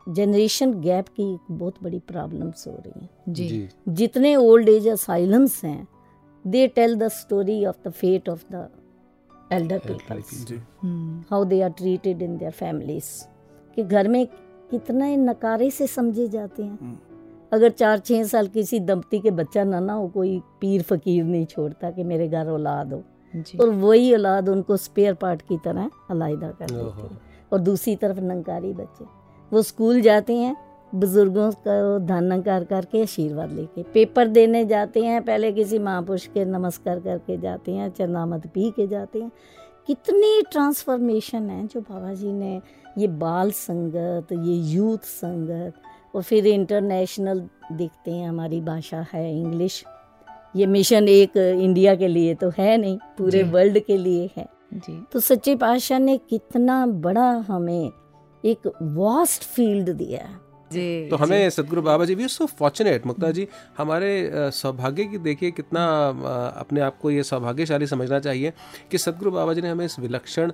[0.08, 4.88] जनरेशन गैप की एक बहुत बड़ी प्रॉब्लम्स हो रही हैं। जी। जी। जितने ओल्ड एज
[4.88, 5.88] असाइलम्स हैं
[6.46, 8.68] they tell the story of the fate of the
[9.52, 10.52] elder peoples
[11.30, 13.24] how they are treated in their families
[13.74, 14.28] कि घर में
[14.70, 16.96] कितने नकारे से समझे जाते हैं। हम्म।
[17.52, 21.46] अगर चार छः साल किसी दंपति के बच्चा ना ना हो कोई पीर फकीर नहीं
[21.46, 23.02] छोड़ता कि मेरे घर औलाद हो।
[23.60, 27.18] और वही औलाद उनको स्पेयर पार्ट की तरह अलाइदा कर देती। है।
[27.52, 29.04] और दूसरी तरफ़ नंकारी बच्चे।
[29.52, 30.56] वो स्कूल जाते हैं
[30.94, 37.00] बुज़ुर्गों का धनकार करके आशीर्वाद लेके। पेपर देने जाते हैं पहले किसी महापुरुष के नमस्कार
[37.00, 39.32] करके जाते हैं चरनामत पी के जाते हैं।
[39.86, 42.60] कितनी ट्रांसफॉर्मेशन है जो बाबा जी ने
[42.98, 45.72] ये बाल संगत ये यूथ संगत
[46.14, 49.84] और फिर इंटरनेशनल देखते हैं हमारी भाषा है इंग्लिश
[50.56, 55.06] ये मिशन एक इंडिया के लिए तो है नहीं पूरे वर्ल्ड के लिए है। जी।
[55.12, 57.90] तो सच्चे पातशाह ने कितना बड़ा हमें
[58.44, 63.46] एक वास्ट फ़ील्ड दिया। है तो हमें सदगुरु बाबा जी वी सो फॉर्चुनेट मुक्ता जी
[63.78, 64.10] हमारे
[64.54, 65.84] सौभाग्य की देखिए कितना
[66.56, 68.52] अपने आप को ये सौभाग्यशाली समझना चाहिए
[68.90, 70.52] कि सदगुरु बाबा जी ने हमें इस विलक्षण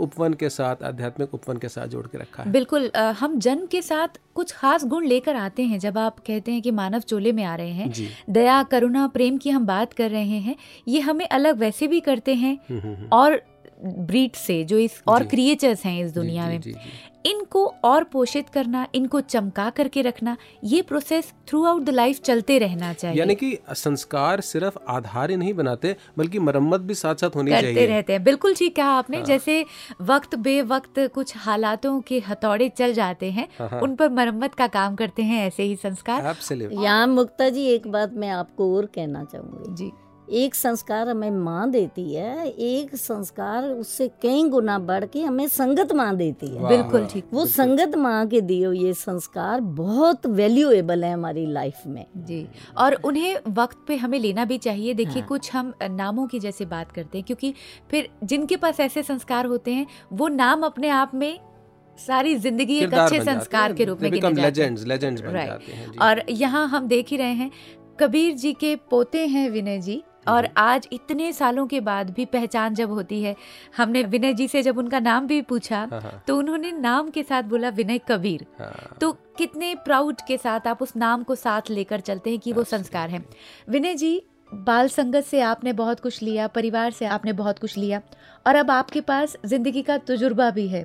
[0.00, 3.82] उपवन के साथ आध्यात्मिक उपवन के साथ जोड़ के रखा है बिल्कुल हम जन्म के
[3.82, 7.44] साथ कुछ खास गुण लेकर आते हैं जब आप कहते हैं कि मानव चोले में
[7.44, 10.56] आ रहे हैं दया करुणा प्रेम की हम बात कर रहे हैं
[10.88, 13.40] ये हमें अलग वैसे भी करते हैं हम्म, हम्म, हम्म। और
[13.84, 16.90] ब्रीड से जो इस और। क्रिएचर्स हैं इस दुनिया जी, में जी, जी।
[17.26, 22.58] इनको और पोषित करना इनको चमका करके रखना ये process throughout the life चलते
[22.58, 27.36] रहना चाहिए यानी कि संस्कार सिर्फ़ आधार ही नहीं बनाते बल्कि मरम्मत भी साथ साथ
[27.36, 29.64] होनी करते चाहिए रहते हैं बिल्कुल ठीक कहा आपने हाँ। जैसे
[30.02, 34.54] वक्त बे वक्त कुछ हालातों के हथौड़े चल जाते हैं हाँ, हाँ। उन पर मरम्मत
[34.54, 36.82] का काम करते हैं ऐसे ही संस्कार Absolutely.
[36.82, 39.92] यहाँ मुक्ता जी एक बात मैं आपको और कहना चाहूँगी जी
[40.32, 45.92] एक संस्कार हमें माँ देती है एक संस्कार उससे कई गुना बढ़ के हमें संगत
[45.92, 51.12] माँ देती है। बिल्कुल ठीक। वो संगत माँ के दिए ये संस्कार बहुत वैल्यूएबल है
[51.12, 52.46] हमारी लाइफ में। जी
[52.78, 56.64] और उन्हें वक्त पे हमें लेना भी चाहिए। देखिए हाँ। कुछ हम नामों की जैसे
[56.66, 57.54] बात करते हैं क्योंकि
[57.90, 61.38] फिर जिनके पास ऐसे संस्कार होते हैं वो नाम अपने आप में
[61.98, 66.00] सारी ज़िंदगी एक अच्छे संस्कार के रूप में legends, legends Right.
[66.02, 67.50] और यहाँ हम देख ही रहे हैं
[68.00, 72.74] कबीर जी के पोते हैं विनय जी। और आज इतने सालों के बाद भी पहचान
[72.74, 73.34] जब होती है
[73.76, 77.22] हमने विनय जी से जब उनका नाम भी पूछा हाँ, हाँ, तो उन्होंने नाम के
[77.22, 81.70] साथ बोला विनय कबीर। हाँ। तो कितने प्राउड के साथ आप उस नाम को साथ
[81.70, 83.24] लेकर चलते हैं कि वो संस्कार है।
[83.68, 88.00] विनय जी बाल संगत से आपने बहुत कुछ लिया परिवार से आपने बहुत कुछ लिया
[88.46, 90.84] और अब आपके पास ज़िंदगी का तजुर्बा भी है।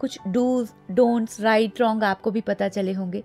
[0.00, 3.22] कुछ डूज डोंट्स राइट रॉन्ग आपको भी पता चले होंगे।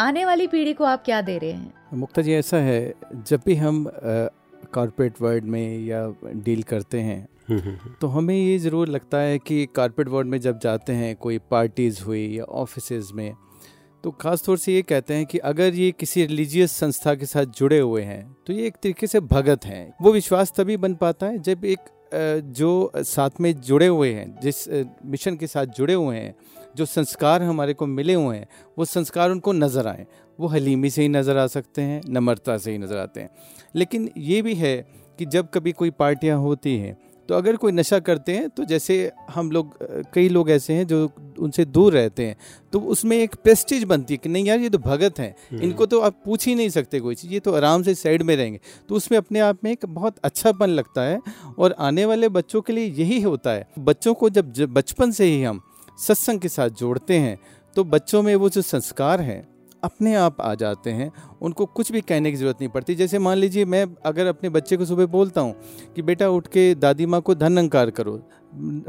[0.00, 1.72] आने वाली पीढ़ी को आप क्या दे रहे हैं?
[1.94, 3.84] मुक्ता जी ऐसा है जब भी हम
[4.66, 9.18] कॉरपोरेट वर्ल्ड में या डील करते हैं हम्म, हम्म, हम्म। तो हमें ये ज़रूर लगता
[9.18, 13.32] है कि कॉरपोरेट वर्ल्ड में जब जाते हैं कोई पार्टीज़ हुई या ऑफिसेज में
[14.04, 17.58] तो ख़ास तौर से ये कहते हैं कि अगर ये किसी रिलीजियस संस्था के साथ
[17.58, 21.26] जुड़े हुए हैं तो ये एक तरीके से भगत हैं वो विश्वास तभी बन पाता
[21.26, 21.90] है जब एक
[22.54, 24.66] जो साथ में जुड़े हुए हैं जिस
[25.06, 26.34] मिशन के साथ जुड़े हुए हैं
[26.74, 28.48] जो संस्कार हमारे को मिले हुए हैं
[28.78, 30.06] वो संस्कार उनको नज़र आए।
[30.38, 33.30] वो हलीमी से ही नज़र आ सकते हैं नम्रता से ही नज़र आते हैं।
[33.76, 34.76] लेकिन ये भी है
[35.18, 36.96] कि जब कभी कोई पार्टियाँ होती हैं
[37.28, 38.94] तो अगर कोई नशा करते हैं तो जैसे
[39.30, 39.76] हम लोग
[40.14, 42.36] कई लोग ऐसे हैं जो उनसे दूर रहते हैं
[42.72, 46.00] तो उसमें एक प्रेस्टीज बनती है कि नहीं यार ये तो भगत हैं। इनको तो
[46.00, 48.94] आप पूछ ही नहीं सकते कोई चीज़ ये तो आराम से साइड में रहेंगे। तो
[48.94, 51.20] उसमें अपने आप में एक बहुत अच्छापन लगता है
[51.58, 55.24] और आने वाले बच्चों के लिए यही होता है। बच्चों को जब जब बचपन से
[55.24, 55.60] ही हम
[56.02, 57.38] सत्संग के साथ जोड़ते हैं
[57.76, 59.42] तो बच्चों में वो जो संस्कार हैं
[59.82, 61.10] अपने आप आ जाते हैं।
[61.42, 64.76] उनको कुछ भी कहने की ज़रूरत नहीं पड़ती। जैसे मान लीजिए मैं अगर अपने बच्चे
[64.76, 65.54] को सुबह बोलता हूँ
[65.96, 68.20] कि बेटा उठ के दादी माँ को धन अंकार करो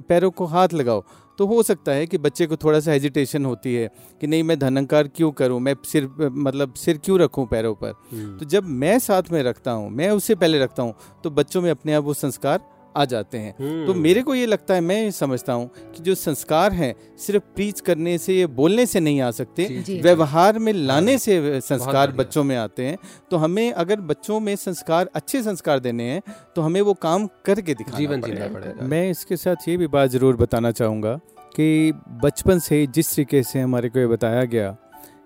[0.09, 1.03] पैरों को हाथ लगाओ।
[1.39, 3.89] तो हो सकता है कि बच्चे को थोड़ा सा हेजिटेशन होती है
[4.21, 5.59] कि नहीं मैं धनंकार क्यों करूँ?
[5.59, 7.91] मैं सिर मतलब सिर क्यों रखूँ पैरों पर?
[8.39, 10.93] तो जब मैं साथ में रखता हूँ मैं उससे पहले रखता हूँ
[11.23, 12.59] तो बच्चों में अपने आप वो संस्कार
[12.97, 16.73] आ जाते हैं। तो मेरे को ये लगता है मैं समझता हूँ कि जो संस्कार
[16.73, 21.59] हैं सिर्फ़ प्रीच करने से ये बोलने से नहीं आ सकते। व्यवहार में लाने से
[21.61, 22.97] संस्कार बच्चों में आते हैं।
[23.31, 26.21] तो हमें अगर बच्चों में संस्कार अच्छे संस्कार देने हैं
[26.55, 29.87] तो हमें वो काम करके दिखाना जीवन पड़ेगा। जीना पड़ेगा। मैं इसके साथ ये भी
[29.89, 31.19] बात ज़रूर बताना चाहूँगा
[31.55, 31.91] कि
[32.23, 34.75] बचपन से ही जिस तरीके से हमारे को ये बताया गया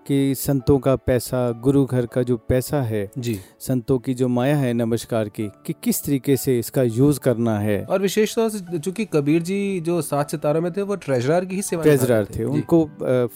[0.08, 4.56] कि संतों का पैसा गुरु घर का जो पैसा है जी। संतों की जो माया
[4.56, 7.82] है नमस्कार की कि किस तरीके से इसका यूज़ करना है?
[7.84, 11.56] और विशेष तौर से चूँकि कबीर जी जो सात सितारों में थे वो ट्रेजरार की
[11.56, 12.84] ही सेवा ट्रेजरर रहे थे। उनको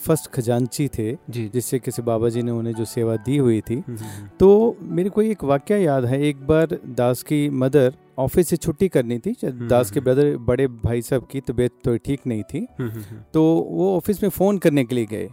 [0.05, 3.97] फ़र्स्ट खजांची थे जिससे किसी बाबा जी ने उन्हें जो सेवा दी हुई थी। हम्म,
[3.97, 8.57] हम्म, तो मेरे को एक वाक्य याद है एक बार दास की मदर ऑफ़िस से
[8.57, 12.27] छुट्टी करनी थी हम्म, दास के हम्म। ब्रदर बड़े भाई साहब की तबीयत तो ठीक
[12.27, 15.29] नहीं थी। हम्म, हम्म, हम्म, तो वो ऑफ़िस में फ़ोन करने के लिए गए।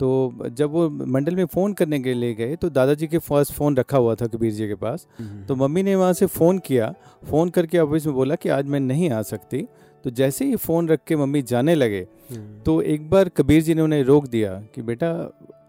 [0.00, 3.76] तो जब वो मंडल में फ़ोन करने के लिए गए तो दादाजी के पास फ़ोन
[3.76, 6.92] रखा हुआ था कबीर जी के पास। हम्म, तो मम्मी ने वहाँ से फ़ोन किया।
[7.30, 9.66] फ़ोन करके ऑफ़िस में बोला कि आज मैं नहीं आ सकती।
[10.04, 13.74] तो जैसे ही फ़ोन रख के मम्मी जाने लगे हम्म, तो एक बार कबीर जी
[13.74, 15.10] ने उन्हें रोक दिया कि बेटा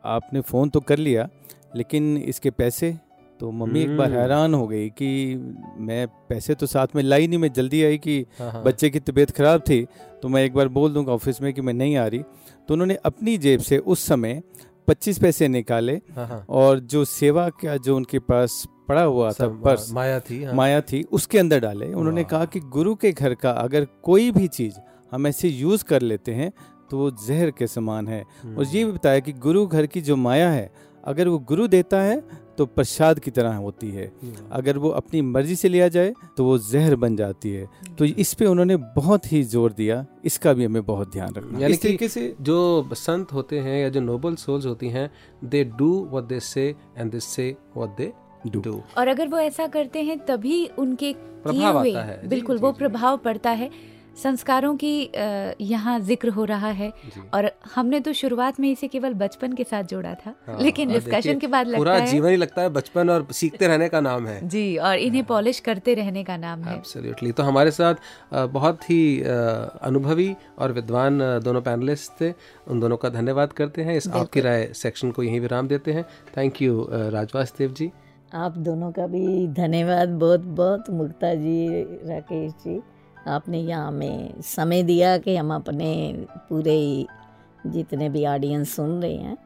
[0.07, 1.29] आपने फ़ोन तो कर लिया
[1.75, 2.97] लेकिन इसके पैसे?
[3.39, 5.35] तो मम्मी एक बार हम्म। हैरान हो गई कि
[5.79, 8.99] मैं पैसे तो साथ में लाई नहीं मैं जल्दी आई कि हाँ, हाँ, बच्चे की
[8.99, 9.85] तबीयत ख़राब थी
[10.21, 12.19] तो मैं एक बार बोल दूँगा ऑफ़िस में कि मैं नहीं आ रही।
[12.69, 14.41] तो उन्होंने अपनी जेब से उस समय
[14.87, 19.47] पच्चीस पैसे निकाले हाँ, हाँ, और जो सेवा का जो उनके पास पड़ा हुआ था
[19.63, 23.33] पर्स माया थी हाँ, माया थी उसके अंदर डाले। उन्होंने कहा कि गुरु के घर
[23.33, 24.75] का अगर कोई भी चीज़
[25.11, 26.51] हम ऐसे यूज़ कर लेते हैं
[26.91, 30.01] तो वो जहर के समान है। हम्म, और ये भी बताया कि गुरु घर की
[30.01, 30.71] जो माया है
[31.03, 32.23] अगर वो गुरु देता है
[32.59, 36.45] तो प्रसाद की तरह होती है। हम्म, अगर वो अपनी मर्ज़ी से लिया जाए तो
[36.45, 40.65] वो जहर बन जाती है। तो इस पे उन्होंने बहुत ही ज़ोर दिया। इसका भी
[40.65, 44.35] हमें बहुत ध्यान रखना यानी कि तरीके से जो संत होते हैं या जो नोबल
[44.37, 45.09] सोल्स होती हैं
[45.45, 48.11] दे डू व्हाट दे से एंड दे से व्हाट दे
[48.47, 53.17] डू और अगर वो ऐसा करते हैं तभी उनके प्रभाव आता है। बिल्कुल वो प्रभाव
[53.17, 53.69] पड़ता है।
[54.19, 54.91] संस्कारों की
[55.63, 56.91] यहाँ ज़िक्र हो रहा है।
[57.33, 61.39] और हमने तो शुरुआत में इसे केवल बचपन के साथ जोड़ा था हाँ, लेकिन डिस्कशन
[61.39, 64.27] के बाद लगता पूरा है जीवन ही लगता है बचपन और सीखते रहने का नाम
[64.27, 67.95] है। जी और इन्हें पॉलिश करते रहने का नाम है। एब्सोल्युटली तो हमारे साथ
[68.51, 72.33] बहुत ही अनुभवी और विद्वान दोनों पैनलिस्ट थे।
[72.67, 76.03] उन दोनों का धन्यवाद करते हैं। इस आपकी राय सेक्शन को यहीं विराम देते हैं।
[76.37, 77.91] थैंक यू राजवासदेव जी
[78.35, 82.81] आप दोनों का भी धन्यवाद बहुत बहुत मुक्ता जी राकेश जी।
[83.27, 86.15] आपने यहाँ हमें समय दिया कि हम अपने
[86.49, 87.05] पूरे
[87.67, 89.37] जितने भी ऑडियंस सुन रहे हैं,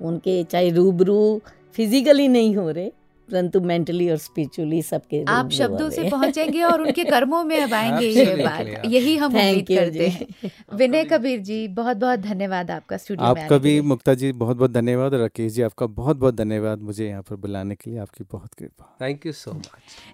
[0.00, 1.40] उनके चाहे रूबरू
[1.74, 2.90] फिजिकली नहीं हो रहे
[3.28, 8.06] परंतु मेंटली और स्पिरिचुअली सबके आप शब्दों से पहुँचेंगे और उनके कर्मों में अब आएँगे
[8.06, 13.34] ये बात। यही हम उम्मीद करते हैं। विनय कबीर जी बहुत बहुत धन्यवाद आपका स्टूडियो
[13.34, 16.82] में आपका भी मुक्ता जी बहुत बहुत धन्यवाद और राकेश जी आपका बहुत बहुत धन्यवाद
[16.82, 19.64] मुझे यहाँ पर बुलाने के लिए। आपकी बहुत कृपा। थैंक यू सो मच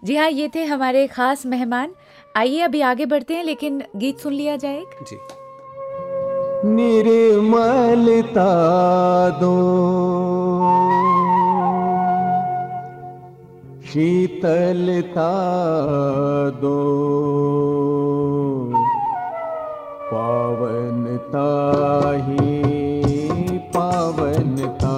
[0.04, 1.94] जी हाँ ये थे हमारे खास मेहमान।
[2.36, 5.18] आइए अभी आगे बढ़ते हैं लेकिन गीत सुन लिया जाए जी।
[6.66, 8.48] निर्मलता
[9.40, 11.17] दो।
[13.88, 15.30] शीतलता
[16.48, 16.80] दो।
[20.12, 21.48] पावनता
[22.16, 22.62] ही
[23.58, 24.96] पावनता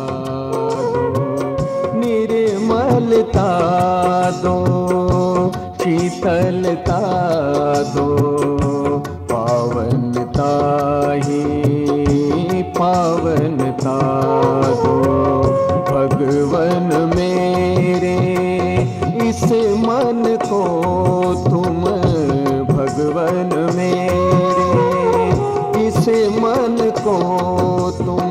[0.82, 1.24] दो।
[1.98, 3.50] निर्मलता
[4.30, 4.56] दो
[5.80, 7.00] शीतलता
[7.82, 8.18] दो।
[9.32, 10.50] पावनता
[11.12, 14.49] ही पावनता
[19.40, 20.62] इस मन को
[21.50, 21.84] तुम
[22.76, 25.28] भगवन मेरे।
[25.86, 25.98] इस
[26.38, 27.16] मन को
[27.90, 28.30] तुम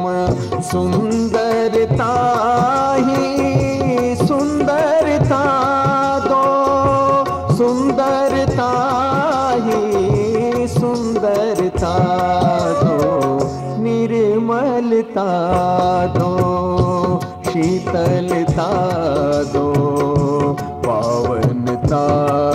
[0.61, 2.11] सुंदरता
[2.99, 5.43] ही सुंदरता
[6.19, 6.45] दो।
[7.57, 8.71] सुंदरता
[9.59, 11.97] ही सुंदरता
[12.83, 13.39] दो।
[13.83, 15.29] निर्मलता
[16.05, 16.29] दो।
[17.51, 18.69] शीतलता
[19.43, 19.68] दो।
[21.91, 22.48] पावनता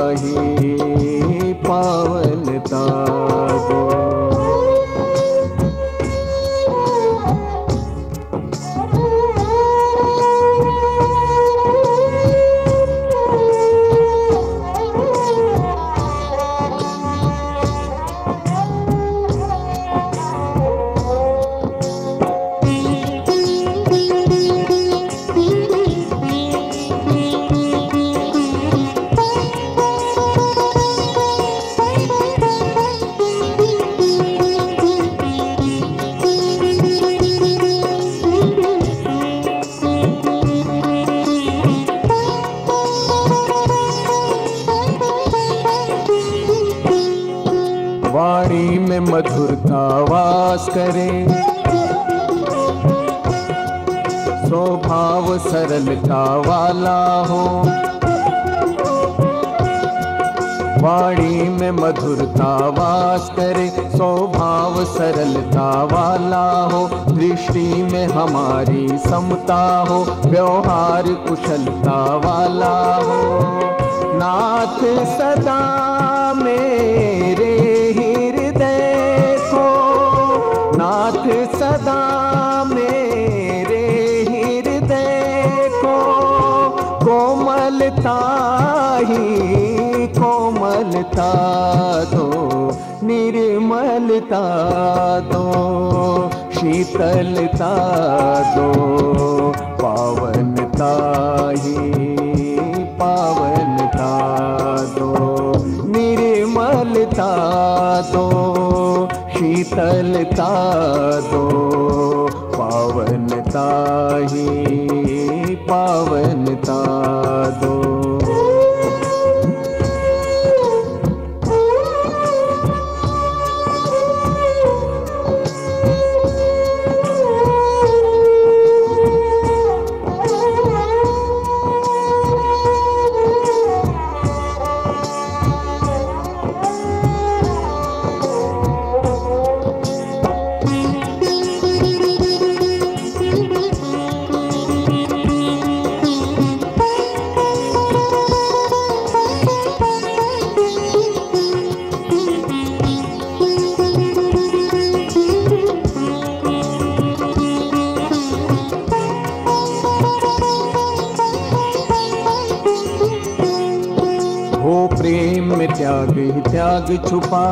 [166.85, 167.45] त्याग छुपा।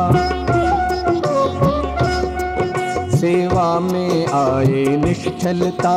[3.17, 5.93] सेवा में आए निश्चलता।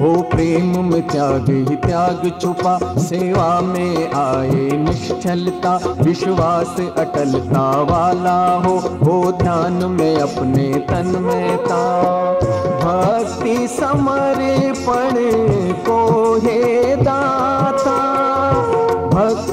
[0.00, 8.76] हो प्रेम में त्याग ही त्याग छुपा। सेवा में आए निश्चलता। विश्वास अटलता वाला हो
[9.04, 11.84] हो ध्यान में अपने तन में ता
[12.80, 15.14] भक्ति समर्पण
[15.86, 16.00] को
[16.36, 17.39] हे दाता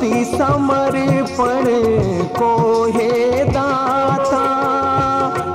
[0.07, 1.65] भक्ति समर्पण
[2.37, 4.45] को हे दाता,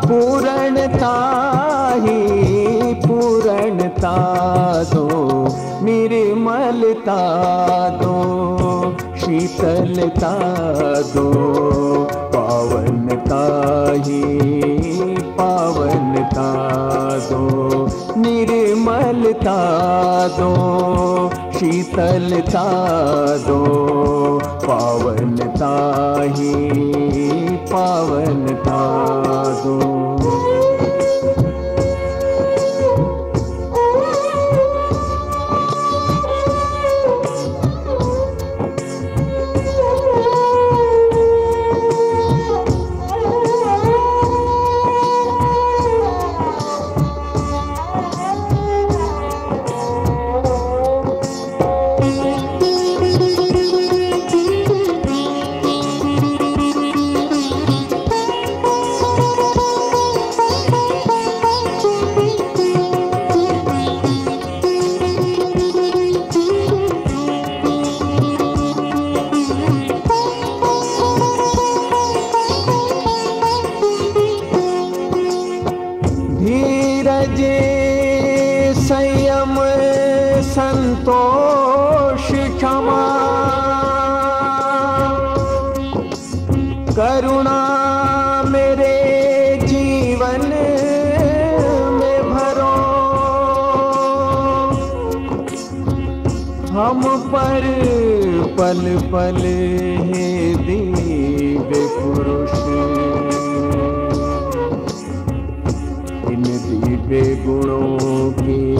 [0.06, 1.14] पूर्णता
[2.02, 4.14] ही पूर्णता
[4.92, 5.06] दो,
[5.84, 7.18] निर्मलता
[8.02, 8.16] दो,
[9.16, 10.34] शीतलता
[11.14, 11.30] दो,
[12.34, 13.42] पावनता
[14.06, 14.22] ही
[15.38, 16.50] पावनता
[17.30, 17.86] दो,
[18.18, 19.58] निर्मलता
[20.38, 22.62] दो शीतलता
[23.46, 23.58] दो
[24.64, 25.70] पावनता
[26.36, 26.54] ही
[27.70, 28.80] पावनता
[29.62, 29.91] दो
[107.20, 108.74] गुणों की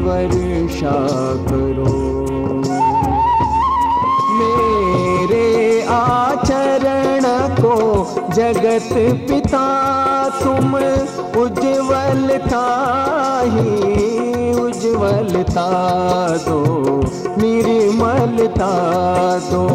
[0.00, 1.08] वर्षा
[1.44, 2.20] करो।
[4.32, 8.88] मेरे आचरण को जगत
[9.28, 9.90] पिता
[10.28, 10.76] तुम
[11.42, 12.64] उज्जवलता
[13.44, 15.68] ही, उज्जवलता
[16.36, 16.86] दो,
[17.38, 18.70] निर्मलता
[19.38, 19.68] दो,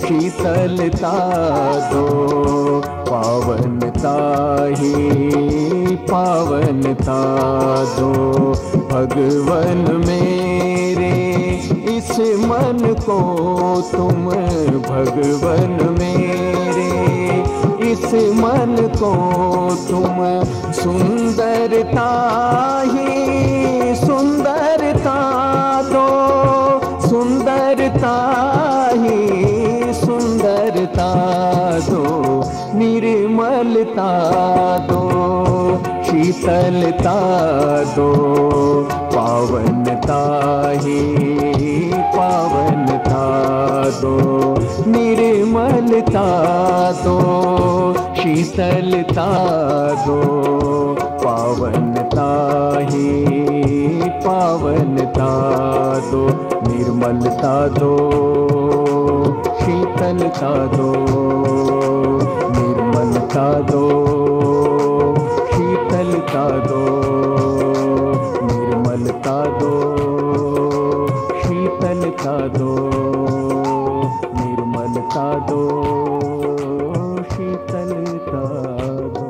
[0.00, 1.14] शीतलता
[1.92, 2.36] दो।
[3.16, 4.14] पावनता
[4.78, 7.20] ही पावनता
[7.94, 8.10] दो
[8.90, 11.12] भगवन मेरे,
[11.96, 12.10] इस
[12.42, 13.18] मन को
[13.92, 14.28] तुम
[14.88, 16.90] भगवन मेरे।
[17.90, 18.04] इस
[18.34, 19.12] मन को
[19.88, 20.18] तुम
[20.72, 22.08] सुंदरता
[22.86, 25.18] ही सुंदरता
[25.92, 26.08] दो
[27.08, 28.16] सुंदरता
[28.94, 31.12] ही सुंदरता
[31.90, 31.95] दो
[33.66, 35.00] निर्मलता दो,
[36.04, 37.14] शीतलता
[37.96, 38.10] दो,
[39.14, 40.20] पावनता
[40.82, 41.00] ही
[42.16, 43.24] पावनता
[44.00, 44.14] दो,
[44.90, 46.26] निर्मलता
[47.02, 47.16] दो,
[48.20, 49.26] शीतलता
[50.06, 50.20] दो,
[51.24, 52.30] पावनता
[52.90, 55.30] ही पावनता
[56.10, 56.26] दो,
[56.68, 57.94] निर्मलता दो,
[59.60, 60.94] शीतलता दो
[63.26, 63.84] निर्मलता दो
[65.46, 66.82] शीतलता दो
[68.46, 69.72] निर्मलता दो
[71.42, 72.74] शीतलता दो
[74.34, 75.60] निर्मलता दो
[77.24, 78.42] शीतलता
[79.14, 79.26] दो।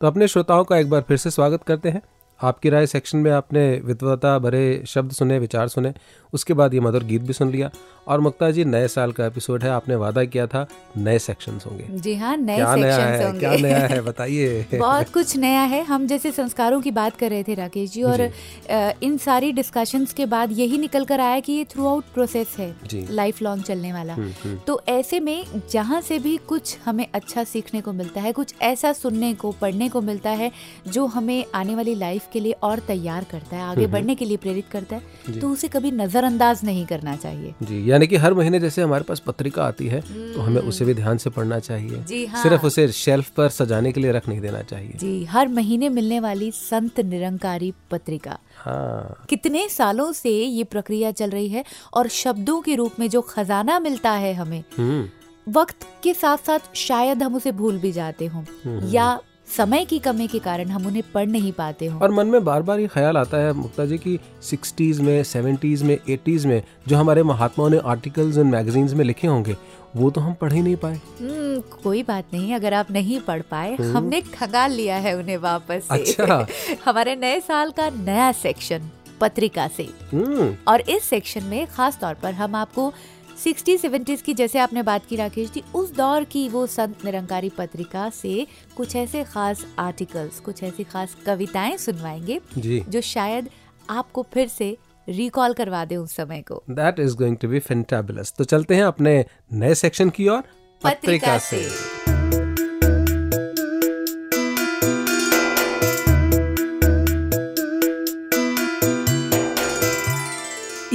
[0.00, 2.02] तो अपने श्रोताओं का एक बार फिर से स्वागत करते हैं।
[2.42, 5.92] आपकी राय सेक्शन में आपने विद्वता भरे शब्द सुने विचार सुने
[6.32, 7.70] उसके बाद ये मधुर गीत भी सुन लिया।
[8.08, 10.66] और मुक्ता जी नए साल का एपिसोड है आपने वादा किया था
[10.96, 14.66] नए सेक्शंस होंगे। जी हाँ नए क्या नया सेक्शंस है होंगे। क्या नया है बताइए।
[14.74, 18.20] बहुत कुछ नया है। हम जैसे संस्कारों की बात कर रहे थे राकेश जी और
[18.20, 22.56] अ, इन सारी डिस्कशंस के बाद यही निकल कर आया कि ये थ्रू आउट प्रोसेस
[22.58, 27.06] है लाइफ लॉन्ग चलने वाला। हम्म, हम्म। तो ऐसे में जहाँ से भी कुछ हमें
[27.14, 30.52] अच्छा सीखने को मिलता है कुछ ऐसा सुनने को पढ़ने को मिलता है
[30.88, 34.36] जो हमें आने वाली लाइफ के लिए और तैयार करता है आगे बढ़ने के लिए
[34.36, 38.60] प्रेरित करता है तो उसे कभी नज़रअंदाज नहीं करना चाहिए। जी यानी कि हर महीने
[38.60, 42.24] जैसे हमारे पास पत्रिका आती है तो हमें उसे भी ध्यान से पढ़ना चाहिए। जी
[42.26, 45.88] हाँ। सिर्फ़ उसे शेल्फ पर सजाने के लिए रख नहीं देना चाहिए। जी हर महीने
[45.90, 51.64] मिलने वाली संत निरंकारी पत्रिका। हाँ। कितने सालों से ये प्रक्रिया चल रही है
[51.94, 55.08] और शब्दों के रूप में जो खजाना मिलता है हमें हम्म।
[55.46, 58.44] वक्त के साथ साथ शायद हम उसे भूल भी जाते हों
[58.90, 59.18] या
[59.48, 62.62] समय की कमी के कारण हम उन्हें पढ़ नहीं पाते हों। और मन में बार
[62.62, 66.96] बार ये ख्याल आता है मुक्ता जी की सिक्सटीज़ में सेवेंटीज़ में एटीज़ में जो
[66.96, 69.56] हमारे महात्माओं ने आर्टिकल्स इन मैगजीन्स में लिखे होंगे
[69.96, 73.42] वो तो हम पढ़ ही नहीं पाए। हम्म, कोई बात नहीं अगर आप नहीं पढ़
[73.42, 76.46] पाए हमने खंगाल लिया है उन्हें वापस से। अच्छा।
[76.84, 78.90] हमारे नए साल का नया सेक्शन
[79.20, 82.92] पत्रिका से। हम्म। और इस सेक्शन में खास तौर पर हम आपको
[83.36, 87.48] 60 सेवेंटीज की जैसे आपने बात की राकेश जी उस दौर की वो संत निरंकारी
[87.48, 93.48] पत्रिका से कुछ ऐसे खास आर्टिकल्स कुछ ऐसी खास कविताएँ सुनवाएँगे जी। जो शायद
[93.90, 94.76] आपको फिर से
[95.08, 98.84] रिकॉल करवा दे उस समय को। That is going to be fantabulous तो चलते हैं
[98.84, 102.15] अपने नए सेक्शन की ओर पत्रिका पत्रिका से, से।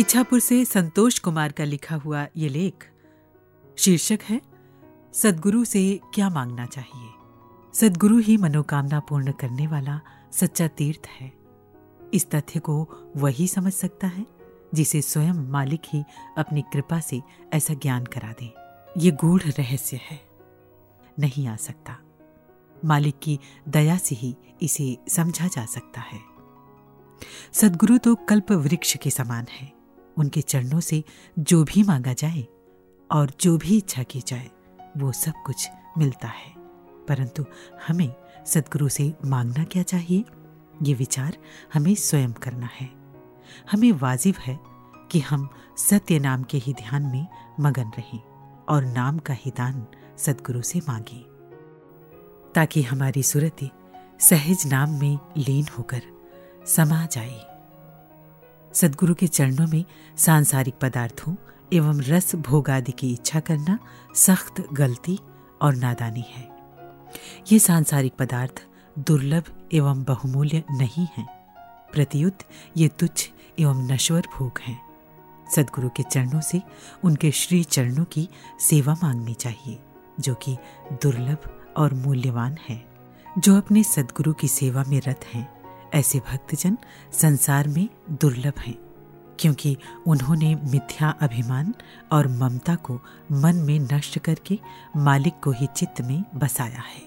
[0.01, 2.89] इच्छापुर से संतोष कुमार का लिखा हुआ ये लेख,
[3.77, 4.41] शीर्षक है,
[5.13, 7.09] सदगुरु से क्या मांगना चाहिए?
[7.73, 11.33] सदगुरु ही मनोकामना पूर्ण करने वाला सच्चा तीर्थ है।
[12.13, 14.25] इस तथ्य को वही समझ सकता है,
[14.73, 16.03] जिसे स्वयं मालिक ही
[16.37, 17.21] अपनी कृपा से
[17.53, 18.53] ऐसा ज्ञान करा दे।
[18.97, 20.29] ये गूढ़ रहस्य है।
[21.19, 21.97] नहीं आ सकता।
[22.85, 26.19] मालिक की दया से ही इसे समझा जा सकता है।
[27.53, 29.80] सदगुरु तो कल्प वृक्ष के समान है।
[30.17, 31.03] उनके चरणों से
[31.39, 32.47] जो भी मांगा जाए
[33.11, 34.51] और जो भी इच्छा की जाए,
[34.97, 36.53] वो सब कुछ मिलता है।
[37.07, 37.45] परंतु
[37.87, 40.25] हमें सदगुरु से मांगना क्या चाहिए?
[40.83, 41.37] ये विचार
[41.73, 42.89] हमें स्वयं करना है।
[43.71, 44.59] हमें वाजिब है
[45.11, 47.27] कि हम सत्य नाम के ही ध्यान में
[47.59, 48.19] मगन रहें
[48.69, 49.87] और नाम का ही दान
[50.17, 51.31] सदगुरु से मांगें।
[52.55, 53.69] ताकि हमारी सूरतें
[54.19, 56.01] सहज नाम में लीन होकर
[56.67, 57.50] समा जाए।
[58.73, 59.85] सदगुरु के चरणों में
[60.17, 61.35] सांसारिक पदार्थों
[61.73, 63.79] एवं रस भोग आदि की इच्छा करना
[64.15, 65.19] सख्त, गलती
[65.61, 66.49] और नादानी है।
[67.51, 68.65] ये सांसारिक पदार्थ
[68.99, 69.43] दुर्लभ
[69.73, 71.27] एवं बहुमूल्य नहीं हैं।
[71.93, 72.37] प्रत्युत
[72.77, 74.81] ये तुच्छ एवं नश्वर भोग हैं।
[75.55, 76.61] सदगुरु के चरणों से
[77.03, 79.79] उनके श्री चरणों की सेवा मांगनी चाहिए,
[80.19, 80.57] जो कि
[80.93, 82.85] दुर्लभ और मूल्यवान है,
[83.37, 85.60] जो अपने सदगुरु की सेवा में रत हैं।
[85.93, 86.77] ऐसे भक्तजन
[87.13, 88.77] संसार में दुर्लभ हैं,
[89.39, 89.77] क्योंकि
[90.07, 91.73] उन्होंने मिथ्या अभिमान
[92.11, 92.99] और ममता को
[93.31, 94.59] मन में नष्ट करके
[94.97, 97.01] मालिक को ही चित्त में बसाया है।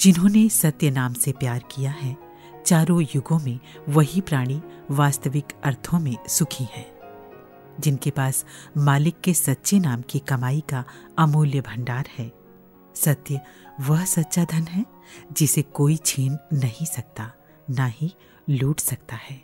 [0.00, 2.16] जिन्होंने सत्य नाम से प्यार किया है,
[2.66, 3.58] चारों युगों में
[3.88, 6.86] वही प्राणी वास्तविक अर्थों में सुखी हैं,
[7.80, 8.44] जिनके पास
[8.76, 10.84] मालिक के सच्चे नाम की कमाई का
[11.18, 12.32] अमूल्य भंडार है।
[12.94, 13.40] सत्य
[13.80, 14.84] वह सच्चा धन है
[15.32, 17.30] जिसे कोई छीन नहीं सकता।
[17.70, 18.14] ना ही
[18.50, 19.42] लूट सकता है।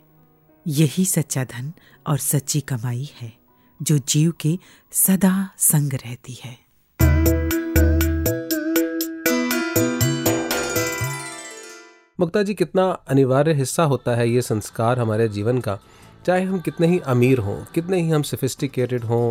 [0.67, 1.73] यही सच्चा धन
[2.07, 3.33] और सच्ची कमाई है,
[3.81, 4.59] जो जीव के
[4.91, 6.69] सदा संग रहती है।
[12.19, 15.79] मुक्ता जी, कितना अनिवार्य हिस्सा होता है ये संस्कार हमारे जीवन का?
[16.29, 19.25] चाहे हम कितने ही अमीर हों कितने ही हम सोफिस्टिकेटेड हों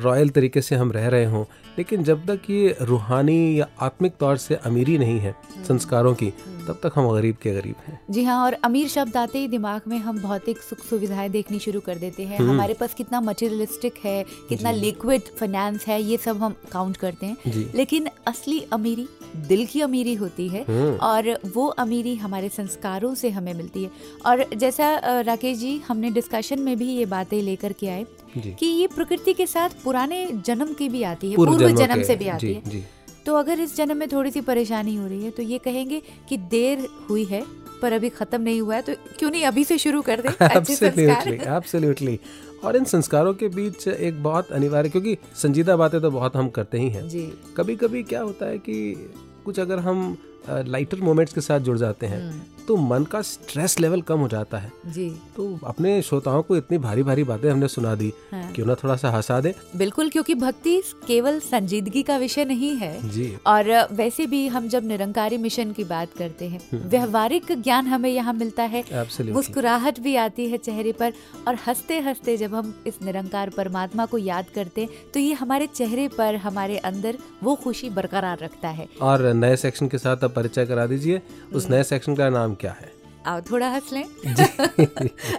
[0.00, 1.44] रॉयल तरीके से हम रह रहे हों
[1.78, 5.34] लेकिन जब तक ये रूहानी या आत्मिक तौर से अमीरी नहीं है
[5.68, 6.32] संस्कारों की
[6.68, 9.80] तब तक हम गरीब के गरीब हैं। जी हाँ और अमीर शब्द आते ही दिमाग
[9.88, 13.94] में हम भौतिक सुख सुविधाएँ देखनी शुरू कर देते हैं। हम्म। हमारे पास कितना मटेरियलिस्टिक
[14.04, 19.08] है कितना लिक्विड फाइनेंस है ये सब हम काउंट करते हैं। लेकिन असली अमीरी
[19.48, 23.90] दिल की अमीरी होती है हम्म। और वो अमीरी हमारे संस्कारों से हमें मिलती है।
[24.26, 28.06] और जैसा राकेश जी हमने डिस्कशन में भी ये बातें लेकर के आए
[28.38, 32.28] कि ये प्रकृति के साथ पुराने जन्म की भी आती है पूर्व जन्म से भी
[32.28, 32.82] आती है।
[33.26, 36.36] तो अगर इस जन्म में थोड़ी सी परेशानी हो रही है तो ये कहेंगे कि
[36.36, 37.44] देर हुई है
[37.82, 40.28] पर अभी खत्म नहीं हुआ है तो क्यों नहीं अभी से शुरू कर दे?
[40.46, 42.18] एब्सोल्युटली
[42.64, 46.78] और इन संस्कारों के बीच एक बहुत अनिवार्य क्योंकि संजीदा बातें तो बहुत हम करते
[46.78, 49.10] ही हैं। कभी कभी क्या होता है कि
[49.44, 50.16] कुछ अगर हम
[50.50, 54.28] लाइटर मोमेंट्स के साथ जुड़ जाते हैं हम्म, तो मन का स्ट्रेस लेवल कम हो
[54.28, 58.50] जाता है। जी। तो अपने श्रोताओं को इतनी भारी भारी बातें हमने सुना दी हाँ।
[58.52, 63.10] क्यों ना थोड़ा सा हंसा दे। बिल्कुल क्योंकि भक्ति केवल संजीदगी का विषय नहीं है।
[63.10, 67.86] जी। और वैसे भी हम जब निरंकारी मिशन की बात करते हैं हम्म। व्यवहारिक ज्ञान
[67.86, 68.84] हमें यहाँ मिलता है।
[69.22, 71.12] मुस्कुराहट भी आती है चेहरे पर
[71.48, 75.66] और हँसते हँसते जब हम इस निरंकार परमात्मा को याद करते हैं तो ये हमारे
[75.66, 80.34] चेहरे पर हमारे अंदर वो खुशी बरकरार रखता है। और नए सेक्शन के साथ आप
[80.34, 82.92] परिचय करा दीजिए। उस नए सेक्शन का नाम क्या है?
[83.26, 84.04] आओ थोड़ा हंस लें।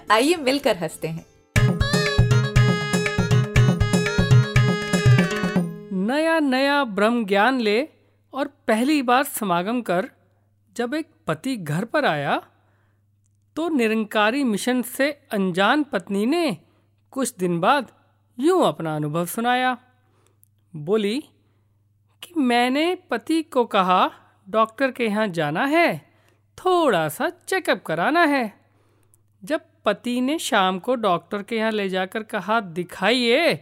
[0.11, 1.25] आइए मिलकर हँसते हैं।
[5.91, 7.87] नया नया ब्रह्म ज्ञान ले
[8.33, 10.09] और पहली बार समागम कर
[10.77, 12.41] जब एक पति घर पर आया
[13.55, 16.57] तो निरंकारी मिशन से अनजान पत्नी ने
[17.11, 17.91] कुछ दिन बाद
[18.39, 19.77] यूँ अपना अनुभव सुनाया।
[20.75, 21.19] बोली
[22.23, 24.11] कि मैंने पति को कहा
[24.49, 26.04] डॉक्टर के यहाँ जाना है
[26.57, 28.53] थोड़ा सा चेकअप कराना है।
[29.43, 33.53] जब पति ने शाम को डॉक्टर के यहाँ ले जाकर कहा, दिखाइए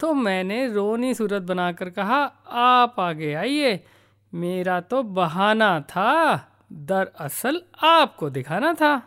[0.00, 2.18] तो मैंने रोनी सूरत बनाकर कहा,
[2.48, 3.80] आप आगे आइए,
[4.32, 6.34] मेरा तो बहाना था,
[6.72, 9.00] दरअसल आपको दिखाना था।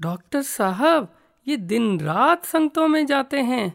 [0.00, 1.08] डॉक्टर साहब,
[1.46, 3.72] ये दिन रात संगतों में जाते हैं,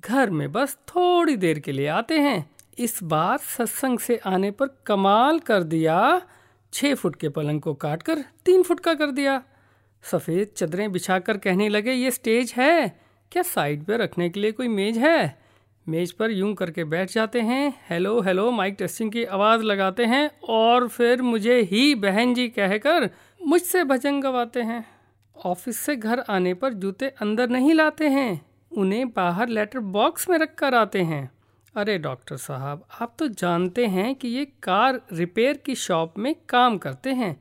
[0.00, 4.68] घर में बस थोड़ी देर के लिए आते हैं, इस बार सत्संग से आने पर
[4.86, 6.20] कमाल कर दिया
[6.72, 9.42] छः फुट के पलंग को काट कर तीन फुट का कर दिया।
[10.04, 12.98] सफ़ेद चदरें बिछाकर कहने लगे, ये स्टेज है?
[13.32, 15.38] क्या साइड पर रखने के लिए कोई मेज है?
[15.86, 20.30] मेज पर यूँ करके बैठ जाते हैं, हेलो हेलो, माइक टेस्टिंग की आवाज़ लगाते हैं
[20.48, 23.08] और फिर मुझे ही बहन जी कहकर
[23.40, 24.84] मुझसे भजन गवाते हैं।
[25.36, 28.40] ऑफ़िस से घर आने पर जूते अंदर नहीं लाते हैं,
[28.72, 31.30] उन्हें बाहर लेटर बॉक्स में रख कर आते हैं।
[31.74, 36.76] अरे डॉक्टर साहब, आप तो जानते हैं कि ये कार रिपेयर की शॉप में काम
[36.78, 37.36] करते हैं,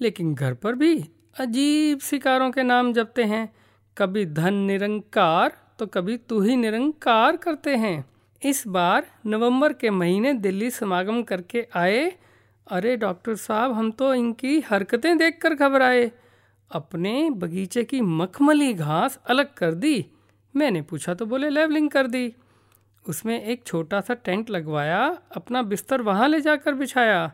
[0.00, 0.94] लेकिन घर पर भी
[1.36, 3.48] अजीब सी कारों के नाम जपते हैं।
[3.96, 8.04] कभी धन निरंकार तो कभी तू ही निरंकार करते हैं।
[8.42, 12.12] इस बार नवंबर के महीने दिल्ली समागम करके आए।
[12.66, 16.10] अरे डॉक्टर साहब, हम तो इनकी हरकतें देखकर घबराए।
[16.70, 20.04] अपने बगीचे की मखमली घास अलग कर दी।
[20.54, 22.32] मैंने पूछा तो बोले, लेवलिंग कर दी।
[23.06, 27.32] उसमें एक छोटा सा टेंट लगवाया, अपना बिस्तर वहाँ ले जाकर बिछाया।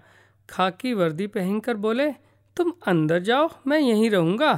[0.48, 2.10] खाकी वर्दी पहनकर बोले,
[2.56, 4.54] तुम अंदर जाओ, मैं यहीं रहूँगा।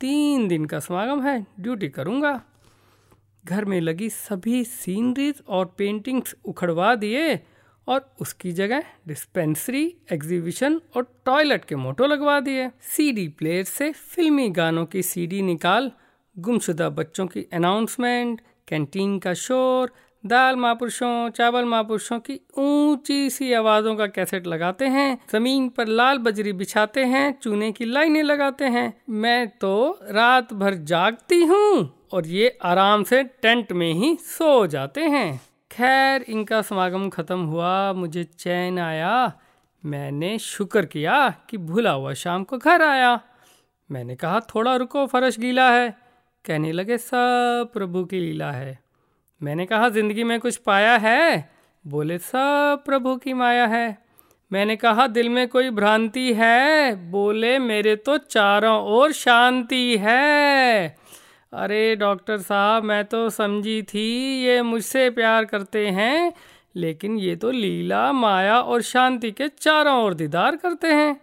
[0.00, 2.40] तीन दिन का समागम है, ड्यूटी करूँगा।
[3.44, 7.40] घर में लगी सभी सीनरीज और पेंटिंग्स उखड़वा दिए
[7.88, 14.48] और उसकी जगह डिस्पेंसरी, एग्जीबिशन और टॉयलेट के मोटो लगवा दिए। सीडी प्लेयर से फिल्मी
[14.50, 15.90] गानों की सीडी निकाल,
[16.38, 19.92] गुमशुदा बच्चों की अनाउंसमेंट कैंटीन का शोर
[20.26, 26.18] दाल महापुरुषों, चावल महापुरुषों की ऊँची सी आवाजों का कैसेट लगाते हैं, ज़मीन पर लाल
[26.18, 32.26] बजरी बिछाते हैं, चूने की लाइनें लगाते हैं। मैं तो रात भर जागती हूँ और
[32.26, 35.40] ये आराम से टेंट में ही सो जाते हैं।
[35.72, 39.32] खैर, इनका समागम खत्म हुआ, मुझे चैन आया।
[39.84, 43.20] मैंने शुक्र किया कि भुला हुआ शाम को घर आया।
[43.90, 45.96] मैंने कहा, थोड़ा रुको, फर्श गीला है।
[46.44, 48.81] कहने लगे, सब प्रभु की लीला है।
[49.42, 51.50] मैंने कहा, ज़िंदगी में कुछ पाया है?
[51.86, 53.98] बोले, सब प्रभु की माया है।
[54.52, 57.10] मैंने कहा, दिल में कोई भ्रांति है?
[57.10, 60.96] बोले, मेरे तो चारों ओर शांति है।
[61.52, 66.32] अरे डॉक्टर साहब, मैं तो समझी थी, ये मुझसे प्यार करते हैं,
[66.76, 71.20] लेकिन ये तो लीला, माया और शांति के चारों ओर दीदार करते हैं।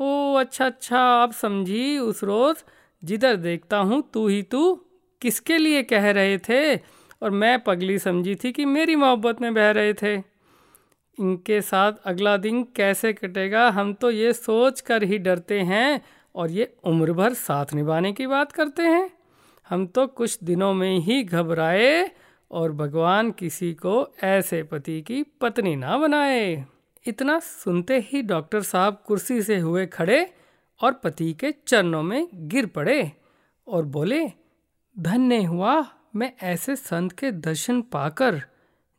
[0.00, 2.56] ओ अच्छा अच्छा आप समझी, उस रोज़
[3.04, 4.80] जिधर देखता हूँ, तू ही तू
[5.22, 7.01] किसके लिए कह रहे थे?
[7.22, 10.14] और मैं पगली समझी थी कि मेरी मोहब्बत में बह रहे थे।
[11.18, 16.00] इनके साथ अगला दिन कैसे कटेगा, हम तो ये सोच कर ही डरते हैं
[16.34, 19.10] और ये उम्र भर साथ निभाने की बात करते हैं।
[19.68, 22.10] हम तो कुछ दिनों में ही घबराए
[22.50, 26.64] और भगवान किसी को ऐसे पति की पत्नी ना बनाए।
[27.06, 30.34] इतना सुनते ही डॉक्टर साहब कुर्सी से हुए खड़े
[30.80, 33.12] और पति के चरणों में गिर पड़े
[33.66, 34.26] और बोले,
[34.96, 35.80] धन्य हुआ
[36.16, 38.42] मैं ऐसे संत के दर्शन पाकर,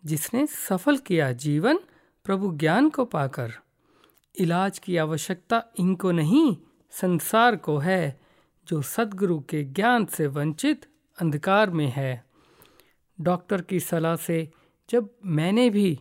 [0.05, 1.79] जिसने सफल किया जीवन,
[2.25, 3.53] प्रभु ज्ञान को पाकर।
[4.39, 6.57] इलाज की आवश्यकता इनको नहीं,
[6.91, 8.19] संसार को है,
[8.67, 10.85] जो सदगुरु के ज्ञान से वंचित
[11.21, 12.25] अंधकार में है।
[13.21, 14.51] डॉक्टर की सलाह से
[14.89, 15.99] जब मैंने भी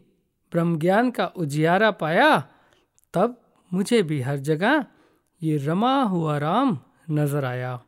[0.53, 2.49] ब्रह्म ज्ञान का उजियारा पाया,
[3.15, 3.41] तब
[3.73, 4.85] मुझे भी हर जगह
[5.43, 6.79] ये रमा हुआ राम
[7.11, 7.83] नज़र आया।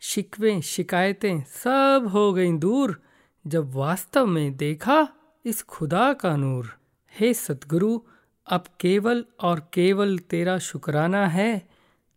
[0.00, 3.02] शिकवें, शिकायतें सब हो गईं दूर।
[3.46, 5.08] जब वास्तव में देखा
[5.44, 6.78] इस खुदा का नूर।
[7.20, 8.00] हे सतगुरु,
[8.46, 11.68] अब केवल और केवल तेरा शुक्राना है।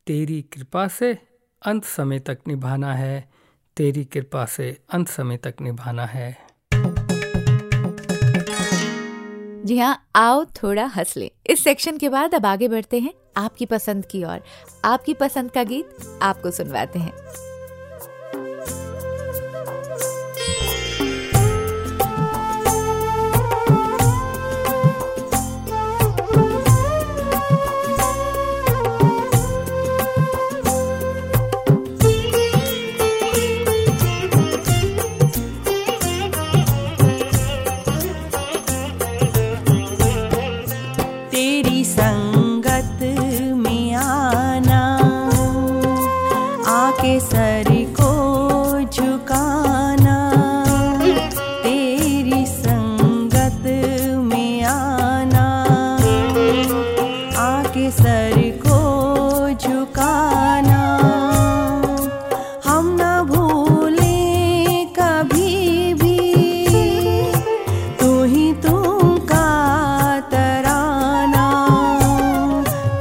[0.08, 1.18] तेरी कृपा से
[1.66, 3.32] अंत समय तक निभाना है।
[3.78, 6.38] तेरी कृपा से अंत समय तक निभाना है।
[9.66, 13.66] जी हाँ आओ थोड़ा हंस ले। इस सेक्शन के बाद अब आगे बढ़ते हैं आपकी
[13.66, 14.44] पसंद की ओर।
[14.86, 17.51] आपकी पसंद का गीत आपको सुनवाते हैं।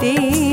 [0.01, 0.49] तेरी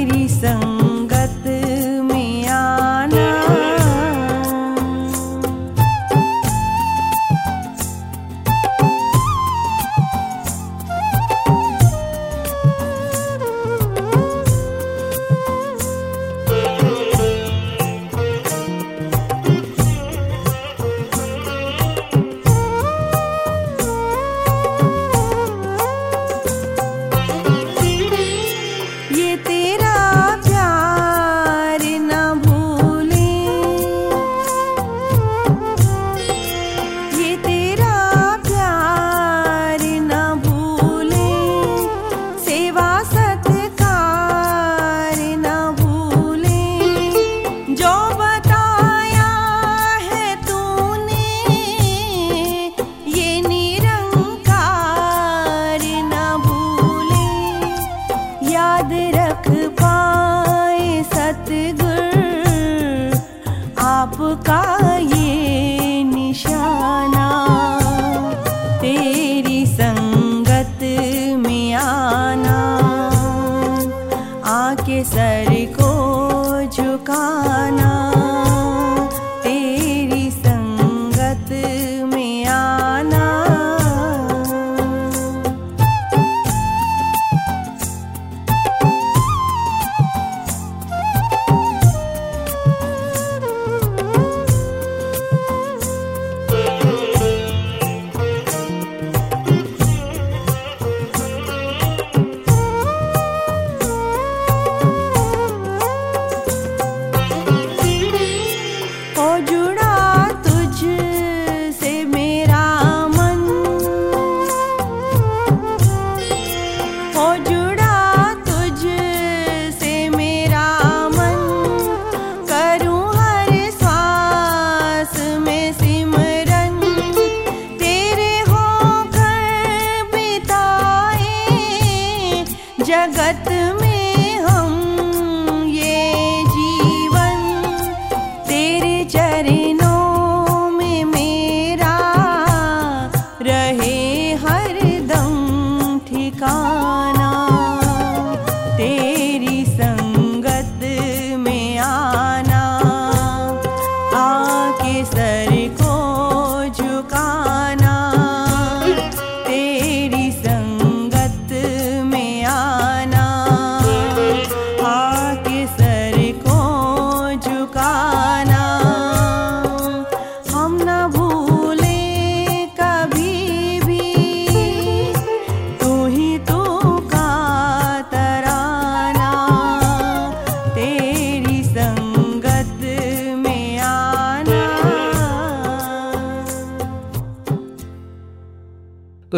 [133.16, 133.48] जगत
[133.82, 133.87] में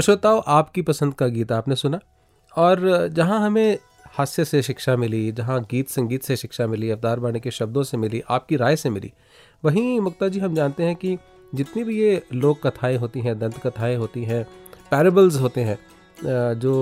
[0.10, 2.00] श्रोताओं, आपकी पसंद का गीत आपने सुना
[2.54, 3.78] और जहाँ हमें
[4.14, 7.98] हास्य से शिक्षा मिली, जहाँ गीत संगीत से शिक्षा मिली, अवतार बाणी के शब्दों से
[7.98, 9.12] मिली, आपकी राय से मिली,
[9.64, 11.18] वहीं मुक्ता जी हम जानते हैं कि
[11.56, 14.44] जितनी भी ये लोक कथाएँ होती हैं, दंत कथाएँ होती हैं
[14.92, 15.78] पैराबल्स होते हैं
[16.60, 16.74] जो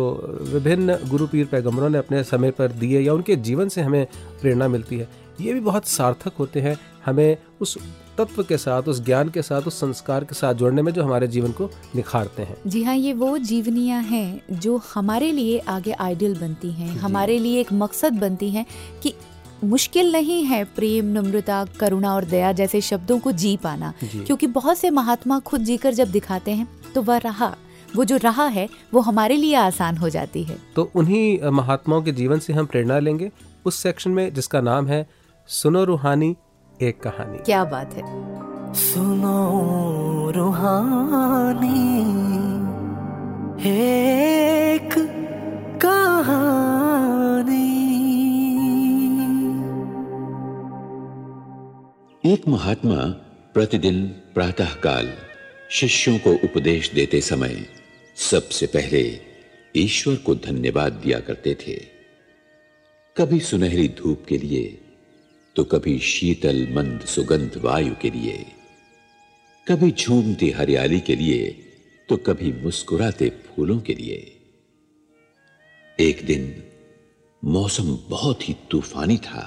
[0.54, 4.06] विभिन्न गुरु पीर पैगंबरों ने अपने समय पर दिए या उनके जीवन से हमें
[4.42, 5.10] प्रेरणा मिलती है,
[5.42, 7.78] ये भी बहुत सार्थक होते हैं, हमें उस
[8.18, 11.28] तत्व के साथ उस ज्ञान के साथ उस संस्कार के साथ जोड़ने में जो हमारे
[11.28, 16.40] जीवन को निखारते हैं। जी हाँ ये वो जीवनियाँ हैं जो हमारे लिए आगे आइडियल
[16.40, 18.66] बनती हैं हमारे लिए एक मकसद बनती हैं
[19.04, 19.14] कि
[19.64, 24.48] मुश्किल नहीं है प्रेम नम्रता करुणा और दया जैसे शब्दों को जी पाना। जी। क्योंकि
[24.48, 27.56] बहुत से महात्मा खुद जीकर जब दिखाते हैं तो वह रहा
[27.96, 32.12] वो जो रहा है वो हमारे लिए आसान हो जाती है। तो उन्हीं महात्माओं के
[32.12, 33.32] जीवन से हम प्रेरणा लेंगे।
[33.66, 35.08] उस सेक्शन में जिसका नाम है
[35.50, 36.36] सुनो रूहानी
[36.82, 38.04] एक कहानी। क्या बात है।
[38.74, 41.98] सुनो रूहानी
[43.70, 44.94] एक
[45.82, 47.68] कहानी।
[52.34, 52.96] एक महात्मा
[53.54, 55.14] प्रतिदिन प्रातःकाल
[55.72, 57.66] शिष्यों को उपदेश देते समय
[58.16, 59.20] सबसे पहले
[59.76, 61.82] ईश्वर को धन्यवाद दिया करते थे।
[63.18, 64.84] कभी सुनहरी धूप के लिए
[65.58, 68.46] तो कभी शीतल मंद सुगंध वायु के लिए,
[69.68, 71.48] कभी झूमती हरियाली के लिए
[72.10, 74.18] तो कभी मुस्कुराते फूलों के लिए।
[76.00, 76.64] एक दिन
[77.44, 79.46] मौसम बहुत ही तूफानी था,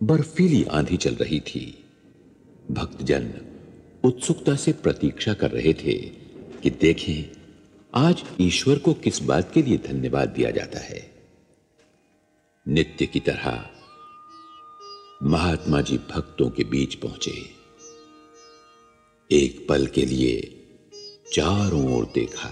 [0.00, 1.62] बर्फीली आंधी चल रही थी।
[2.70, 3.32] भक्तजन
[4.04, 5.98] उत्सुकता से प्रतीक्षा कर रहे थे
[6.62, 7.36] कि देखें,
[7.94, 11.02] आज ईश्वर को किस बात के लिए धन्यवाद दिया जाता है।
[12.66, 13.69] नित्य की तरह
[15.22, 17.32] महात्मा जी भक्तों के बीच पहुँचे।
[19.30, 20.40] एक पल के लिए
[21.32, 22.48] चारों ओर देखा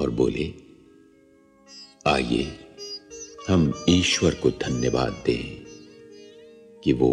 [0.00, 0.54] और बोले,
[2.06, 2.46] आइए,
[3.48, 5.64] हम ईश्वर को धन्यवाद दें
[6.84, 7.10] कि वो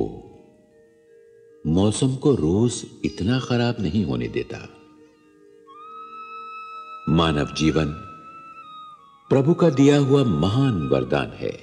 [1.68, 4.60] मौसम को रोज इतना खराब नहीं होने देता।
[7.10, 7.92] मानव जीवन
[9.30, 11.54] प्रभु का दिया हुआ महान वरदान है,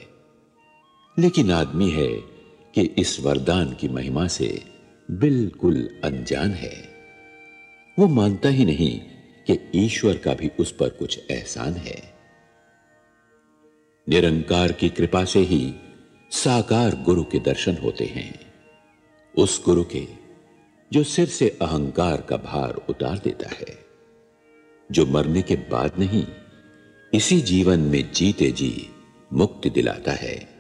[1.16, 2.31] लेकिन आदमी है
[2.74, 4.62] कि इस वरदान की महिमा से
[5.10, 6.88] बिल्कुल अनजान है।
[7.98, 9.00] वो मानता ही नहीं
[9.50, 12.14] कि ईश्वर का भी उस पर कुछ एहसान है।
[14.08, 15.74] निरंकार की कृपा से ही
[16.30, 18.52] साकार गुरु के दर्शन होते हैं।
[19.38, 20.06] उस गुरु के
[20.92, 23.78] जो सिर से अहंकार का भार उतार देता है।
[24.92, 26.26] जो मरने के बाद नहीं,
[27.14, 28.90] इसी जीवन में जीते जी
[29.32, 30.51] मुक्ति दिलाता है।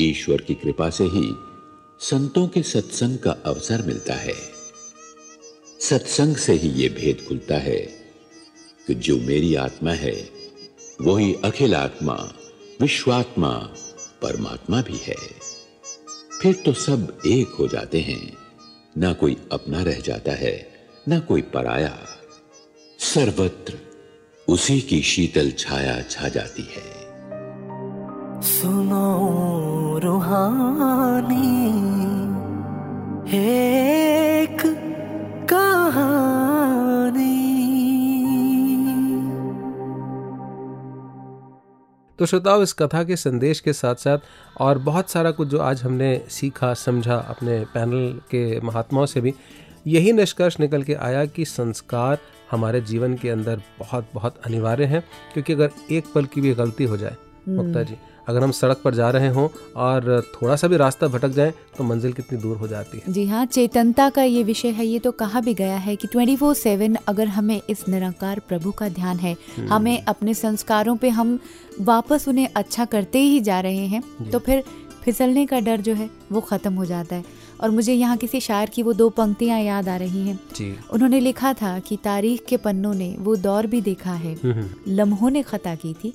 [0.00, 1.34] ईश्वर की कृपा से ही
[2.00, 4.34] संतों के सत्संग का अवसर मिलता है।
[5.80, 7.80] सत्संग से ही यह भेद खुलता है
[8.86, 10.30] कि जो मेरी आत्मा है,
[11.00, 12.32] वही अखिल आत्मा,
[12.80, 13.74] विश्वात्मा,
[14.22, 15.16] परमात्मा भी है।
[16.42, 18.36] फिर तो सब एक हो जाते हैं।
[18.98, 22.06] ना कोई अपना रह जाता है, ना कोई पराया।
[22.98, 23.78] सर्वत्र
[24.48, 26.97] उसी की शीतल छाया छा जाती है।
[28.42, 31.48] सुनो रूहानी
[33.38, 34.60] एक
[35.52, 37.36] कहानी।
[42.18, 44.18] तो श्रोताओं इस कथा के संदेश के साथ साथ
[44.60, 49.34] और बहुत सारा कुछ जो आज हमने सीखा समझा अपने पैनल के महात्माओं से भी
[49.86, 52.18] यही निष्कर्ष निकल के आया कि संस्कार
[52.50, 55.00] हमारे जीवन के अंदर बहुत बहुत अनिवार्य हैं
[55.32, 57.16] क्योंकि अगर एक पल की भी गलती हो जाए
[57.48, 57.96] मुक्ता जी
[58.28, 59.48] अगर हम सड़क पर जा रहे हों
[59.82, 63.24] और थोड़ा सा भी रास्ता भटक जाए तो मंजिल कितनी दूर हो जाती है। जी
[63.26, 66.96] हाँ चेतनता का ये विषय है ये तो कहा भी गया है कि 24/7 सेवन
[67.08, 71.38] अगर हमें इस निरंकार प्रभु का ध्यान है हम्म। हमें अपने संस्कारों पे हम
[71.80, 74.62] वापस उन्हें अच्छा करते ही जा रहे हैं तो फिर
[75.04, 78.68] फिसलने का डर जो है वो खत्म हो जाता है। और मुझे यहाँ किसी शायर
[78.68, 80.38] की वो दो पंक्तियाँ याद आ रही हैं।
[80.92, 84.68] उन्होंने लिखा था कि तारीख के पन्नों ने वो दौर भी देखा है हम्म, हम्म,
[84.88, 86.12] लम्हों ने खता की थी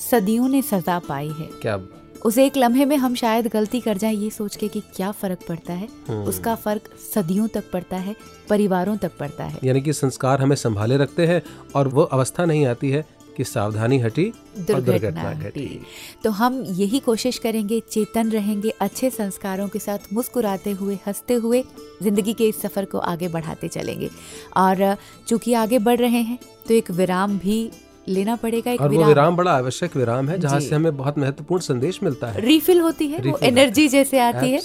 [0.00, 1.80] सदियों ने सजा पाई है। क्या?
[2.24, 5.38] उस एक लम्हे में हम शायद गलती कर जाएँ ये सोच के कि क्या फ़र्क
[5.48, 8.14] पड़ता है। हम्म। उसका फ़र्क सदियों तक पड़ता है
[8.50, 11.42] परिवारों तक पड़ता है। यानी कि संस्कार हमें संभाले रखते हैं
[11.76, 13.04] और वो अवस्था नहीं आती है
[13.36, 14.24] कि सावधानी हटी
[14.58, 15.80] दुर्घटना घटी।
[16.24, 21.62] तो हम यही कोशिश करेंगे चेतन रहेंगे अच्छे संस्कारों के साथ मुस्कुराते हुए हँसते हुए
[22.02, 24.10] ज़िंदगी के इस सफ़र को आगे बढ़ाते चलेंगे।
[24.56, 24.96] और
[25.28, 26.38] चूँकि आगे बढ़ रहे हैं
[26.68, 27.70] तो एक विराम भी
[28.08, 31.18] लेना पड़ेगा एक और वो विराम। विराम बड़ा आवश्यक विराम है जहाँ से हमें बहुत
[31.18, 34.60] महत्वपूर्ण संदेश मिलता है। रिफिल होती है वो एनर्जी जैसे आती है।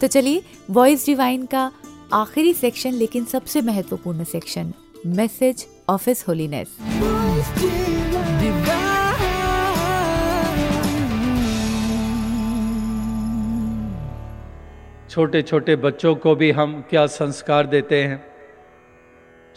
[0.00, 1.70] तो चलिए वॉइस डिवाइन का
[2.12, 4.72] आखिरी सेक्शन लेकिन सबसे महत्वपूर्ण section
[5.06, 6.68] message of his holiness
[15.10, 18.22] छोटे छोटे बच्चों को भी हम क्या संस्कार देते हैं?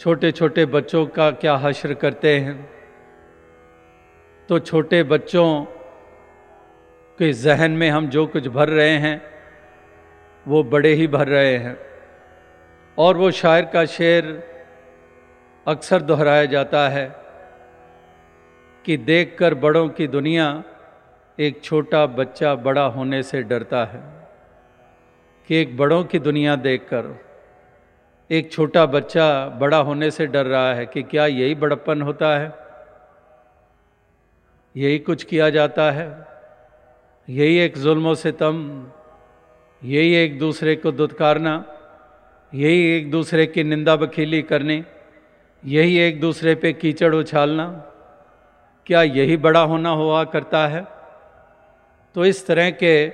[0.00, 2.73] छोटे छोटे बच्चों का क्या हश्र करते हैं?
[4.48, 5.64] तो छोटे बच्चों
[7.18, 9.22] के जहन में हम जो कुछ भर रहे हैं,
[10.46, 11.76] वो बड़े ही भर रहे हैं।
[12.98, 14.24] और वो शायर का शेर
[15.66, 17.06] अक्सर दोहराया जाता है
[18.84, 20.64] कि देखकर बड़ों की दुनिया
[21.38, 24.02] एक छोटा बच्चा बड़ा होने से डरता है,
[25.48, 27.24] कि एक बड़ों की दुनिया देखकर
[28.30, 32.63] एक छोटा बच्चा बड़ा होने से डर रहा है कि क्या यही बड़प्पन होता है।
[34.76, 36.26] यही कुछ किया जाता है।
[37.28, 38.86] यही एक जुल्म सितम
[39.84, 41.64] यही एक दूसरे को दुत्कारना,
[42.54, 44.84] यही एक दूसरे की निंदा बखीली करनी,
[45.64, 47.66] यही एक दूसरे पे कीचड़ उछालना।
[48.86, 50.86] क्या यही बड़ा होना हुआ करता है?
[52.14, 53.12] तो इस तरह के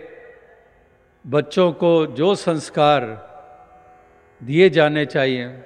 [1.26, 3.04] बच्चों को जो संस्कार
[4.42, 5.58] दिए जाने चाहिए,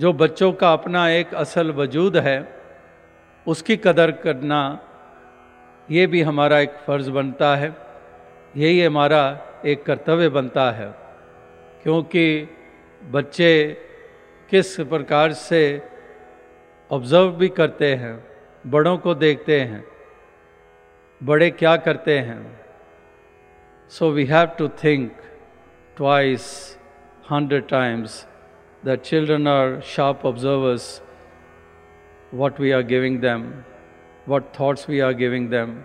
[0.00, 2.62] जो बच्चों का अपना एक असल वजूद है,
[3.46, 4.90] उसकी कदर करना
[5.88, 7.76] ये भी हमारा एक फ़र्ज़ बनता है,
[8.56, 9.22] यही हमारा
[9.66, 10.86] एक कर्तव्य बनता है,
[11.82, 12.48] क्योंकि
[13.02, 13.50] बच्चे
[14.50, 15.60] किस प्रकार से
[16.90, 18.14] ऑब्ज़र्व भी करते हैं,
[18.64, 19.84] बड़ों को देखते हैं,
[21.20, 22.40] बड़े क्या करते हैं।
[23.92, 25.12] So we have to think
[25.96, 26.46] twice
[27.30, 28.26] hundred times
[28.82, 30.86] the children are sharp observers
[32.34, 33.42] what we are giving them
[34.26, 35.84] what thoughts we are giving them,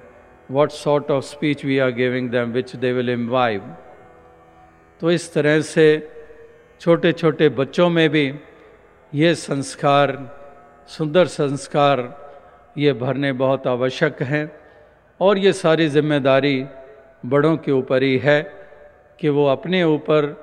[0.50, 3.64] what sort of speech we are giving them, which they will imbibe.
[5.02, 5.88] तो इस तरह से
[6.82, 8.26] छोटे छोटे बच्चों में भी
[9.14, 10.12] ये संस्कार
[10.88, 12.02] सुंदर संस्कार
[12.78, 14.46] ये भरने बहुत आवश्यक हैं
[15.20, 16.66] और ये सारी ज़िम्मेदारी
[17.26, 18.42] बड़ों के ऊपर ही है
[19.20, 20.36] कि वो अपने ऊपर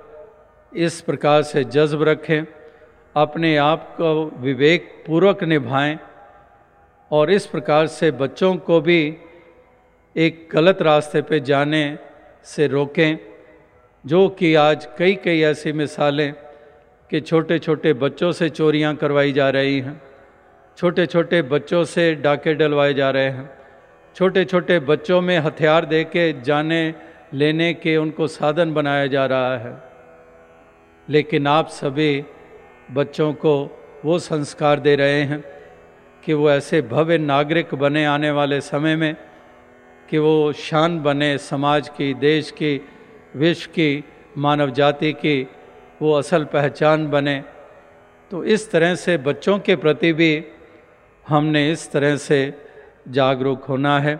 [0.72, 2.44] इस प्रकार से जज्ब रखें
[3.16, 5.98] अपने आप को विवेक पूर्वक निभाएँ
[7.12, 9.16] और इस प्रकार से बच्चों को भी
[10.16, 11.98] एक गलत रास्ते पे जाने
[12.44, 13.18] से रोकें,
[14.06, 16.32] जो कि आज कई कई ऐसी मिसालें
[17.10, 20.02] कि छोटे छोटे बच्चों से चोरियाँ करवाई जा रही हैं
[20.76, 23.50] छोटे छोटे बच्चों से डाके डलवाए जा रहे हैं
[24.14, 26.94] छोटे छोटे बच्चों में हथियार दे के जाने,
[27.34, 29.82] लेने के उनको साधन बनाया जा रहा है।
[31.08, 32.24] लेकिन आप सभी
[32.90, 35.55] बच्चों को वो संस्कार दे रहे हैं
[36.26, 39.16] कि वो ऐसे भव्य नागरिक बने आने वाले समय में
[40.10, 42.80] कि वो शान बने समाज की देश की
[43.36, 44.04] विश्व की
[44.38, 45.48] मानव जाति की
[46.02, 47.44] वो असल पहचान बने।
[48.30, 50.44] तो इस तरह से बच्चों के प्रति भी
[51.28, 52.38] हमने इस तरह से
[53.08, 54.16] जागरूक होना है.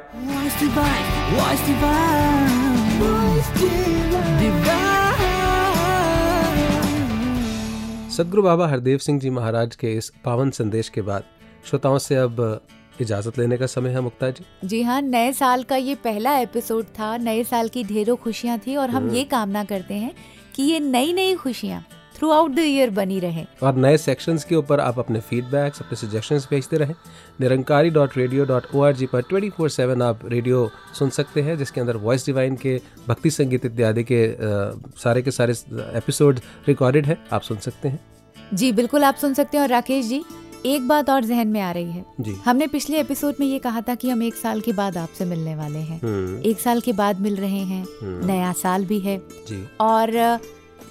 [8.11, 11.25] सदगुरु बाबा हरदेव सिंह जी महाराज के इस पावन संदेश के बाद
[11.67, 12.61] श्रोताओं से अब
[13.01, 16.85] इजाज़त लेने का समय है मुक्ता जी। जी हाँ नए साल का ये पहला एपिसोड
[16.99, 20.15] था नए साल की ढेरों खुशियाँ थी और हम ये कामना करते हैं
[20.55, 21.85] कि ये नई नई खुशियाँ
[22.17, 25.97] थ्रू आउट द ईयर बनी रहे। और नए सेक्शंस के ऊपर आप अपने फीडबैक्स अपने
[25.97, 26.95] सजेशंस भेजते रहें।
[27.41, 30.69] Nirankari dot radio dot O R G पर ट्वेंटी फोर सेवन आप रेडियो
[30.99, 35.31] सुन सकते हैं जिसके अंदर वॉइस डिवाइन के भक्ति संगीत इत्यादि के अ, सारे के
[35.31, 35.53] सारे
[35.99, 38.01] एपिसोड रिकॉर्डेड है आप सुन सकते हैं।
[38.55, 40.23] जी बिल्कुल आप सुन सकते हैं। और राकेश जी
[40.67, 43.81] एक बात और जहन में आ रही है। जी। हमने पिछले एपिसोड में ये कहा
[43.81, 46.93] था कि हम एक साल के बाद आपसे मिलने वाले हैं। हम्म, एक साल के
[46.93, 49.19] बाद मिल रहे हैं। हम्म। नया साल भी है।
[49.49, 50.39] जी। और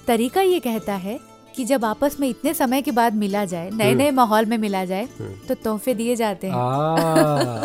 [0.08, 1.20] तरीका ये कहता है
[1.56, 4.58] कि जब आपस में इतने समय के बाद मिला जाए नए हम्म। नए माहौल में
[4.58, 6.96] मिला जाए हम्म। तो तोहफे दिए जाते हैं। आ,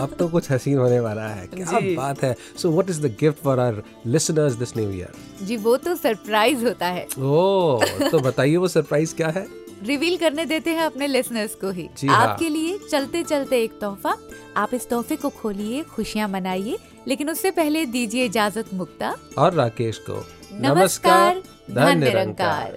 [0.02, 3.38] अब तो कुछ हसीन होने वाला है। क्या। बात है। So what is the gift
[3.38, 8.56] for our listeners this new year जी वो तो सरप्राइज़ होता है। ओह तो बताइए
[8.56, 9.59] वो सरप्राइज़ क्या है?
[9.82, 13.78] रिवील करने देते हैं अपने लिसनर्स को ही। हाँ। आपके हाँ। लिए चलते चलते एक
[13.80, 14.16] तोहफा।
[14.56, 16.76] आप इस तोहफे को खोलिए खुशियाँ मनाइए
[17.08, 20.24] लेकिन उससे पहले दीजिए इजाज़त मुक्ता। और राकेश को।
[20.62, 22.74] नमस्कार Nirankar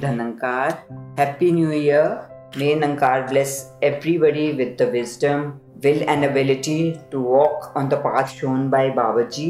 [0.00, 0.70] धनंकार
[1.18, 3.54] happy new year may Nirankar bless
[3.84, 5.40] everybody with the wisdom
[5.84, 9.48] will and ability to walk on the path shown by Baba ji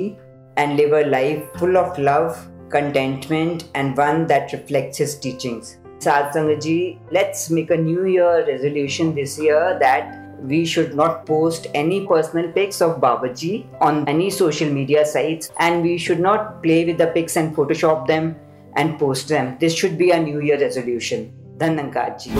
[0.57, 5.79] and live a life full of love, contentment, and one that reflects his teachings.
[5.99, 12.07] Satsangaji, let's make a New Year resolution this year that we should not post any
[12.07, 16.99] personal pics of Babaji on any social media sites and we should not play with
[16.99, 18.37] the pics and Photoshop them
[18.77, 19.57] and post them.
[19.59, 21.33] This should be a New Year resolution.
[21.57, 22.35] Dhanankarji.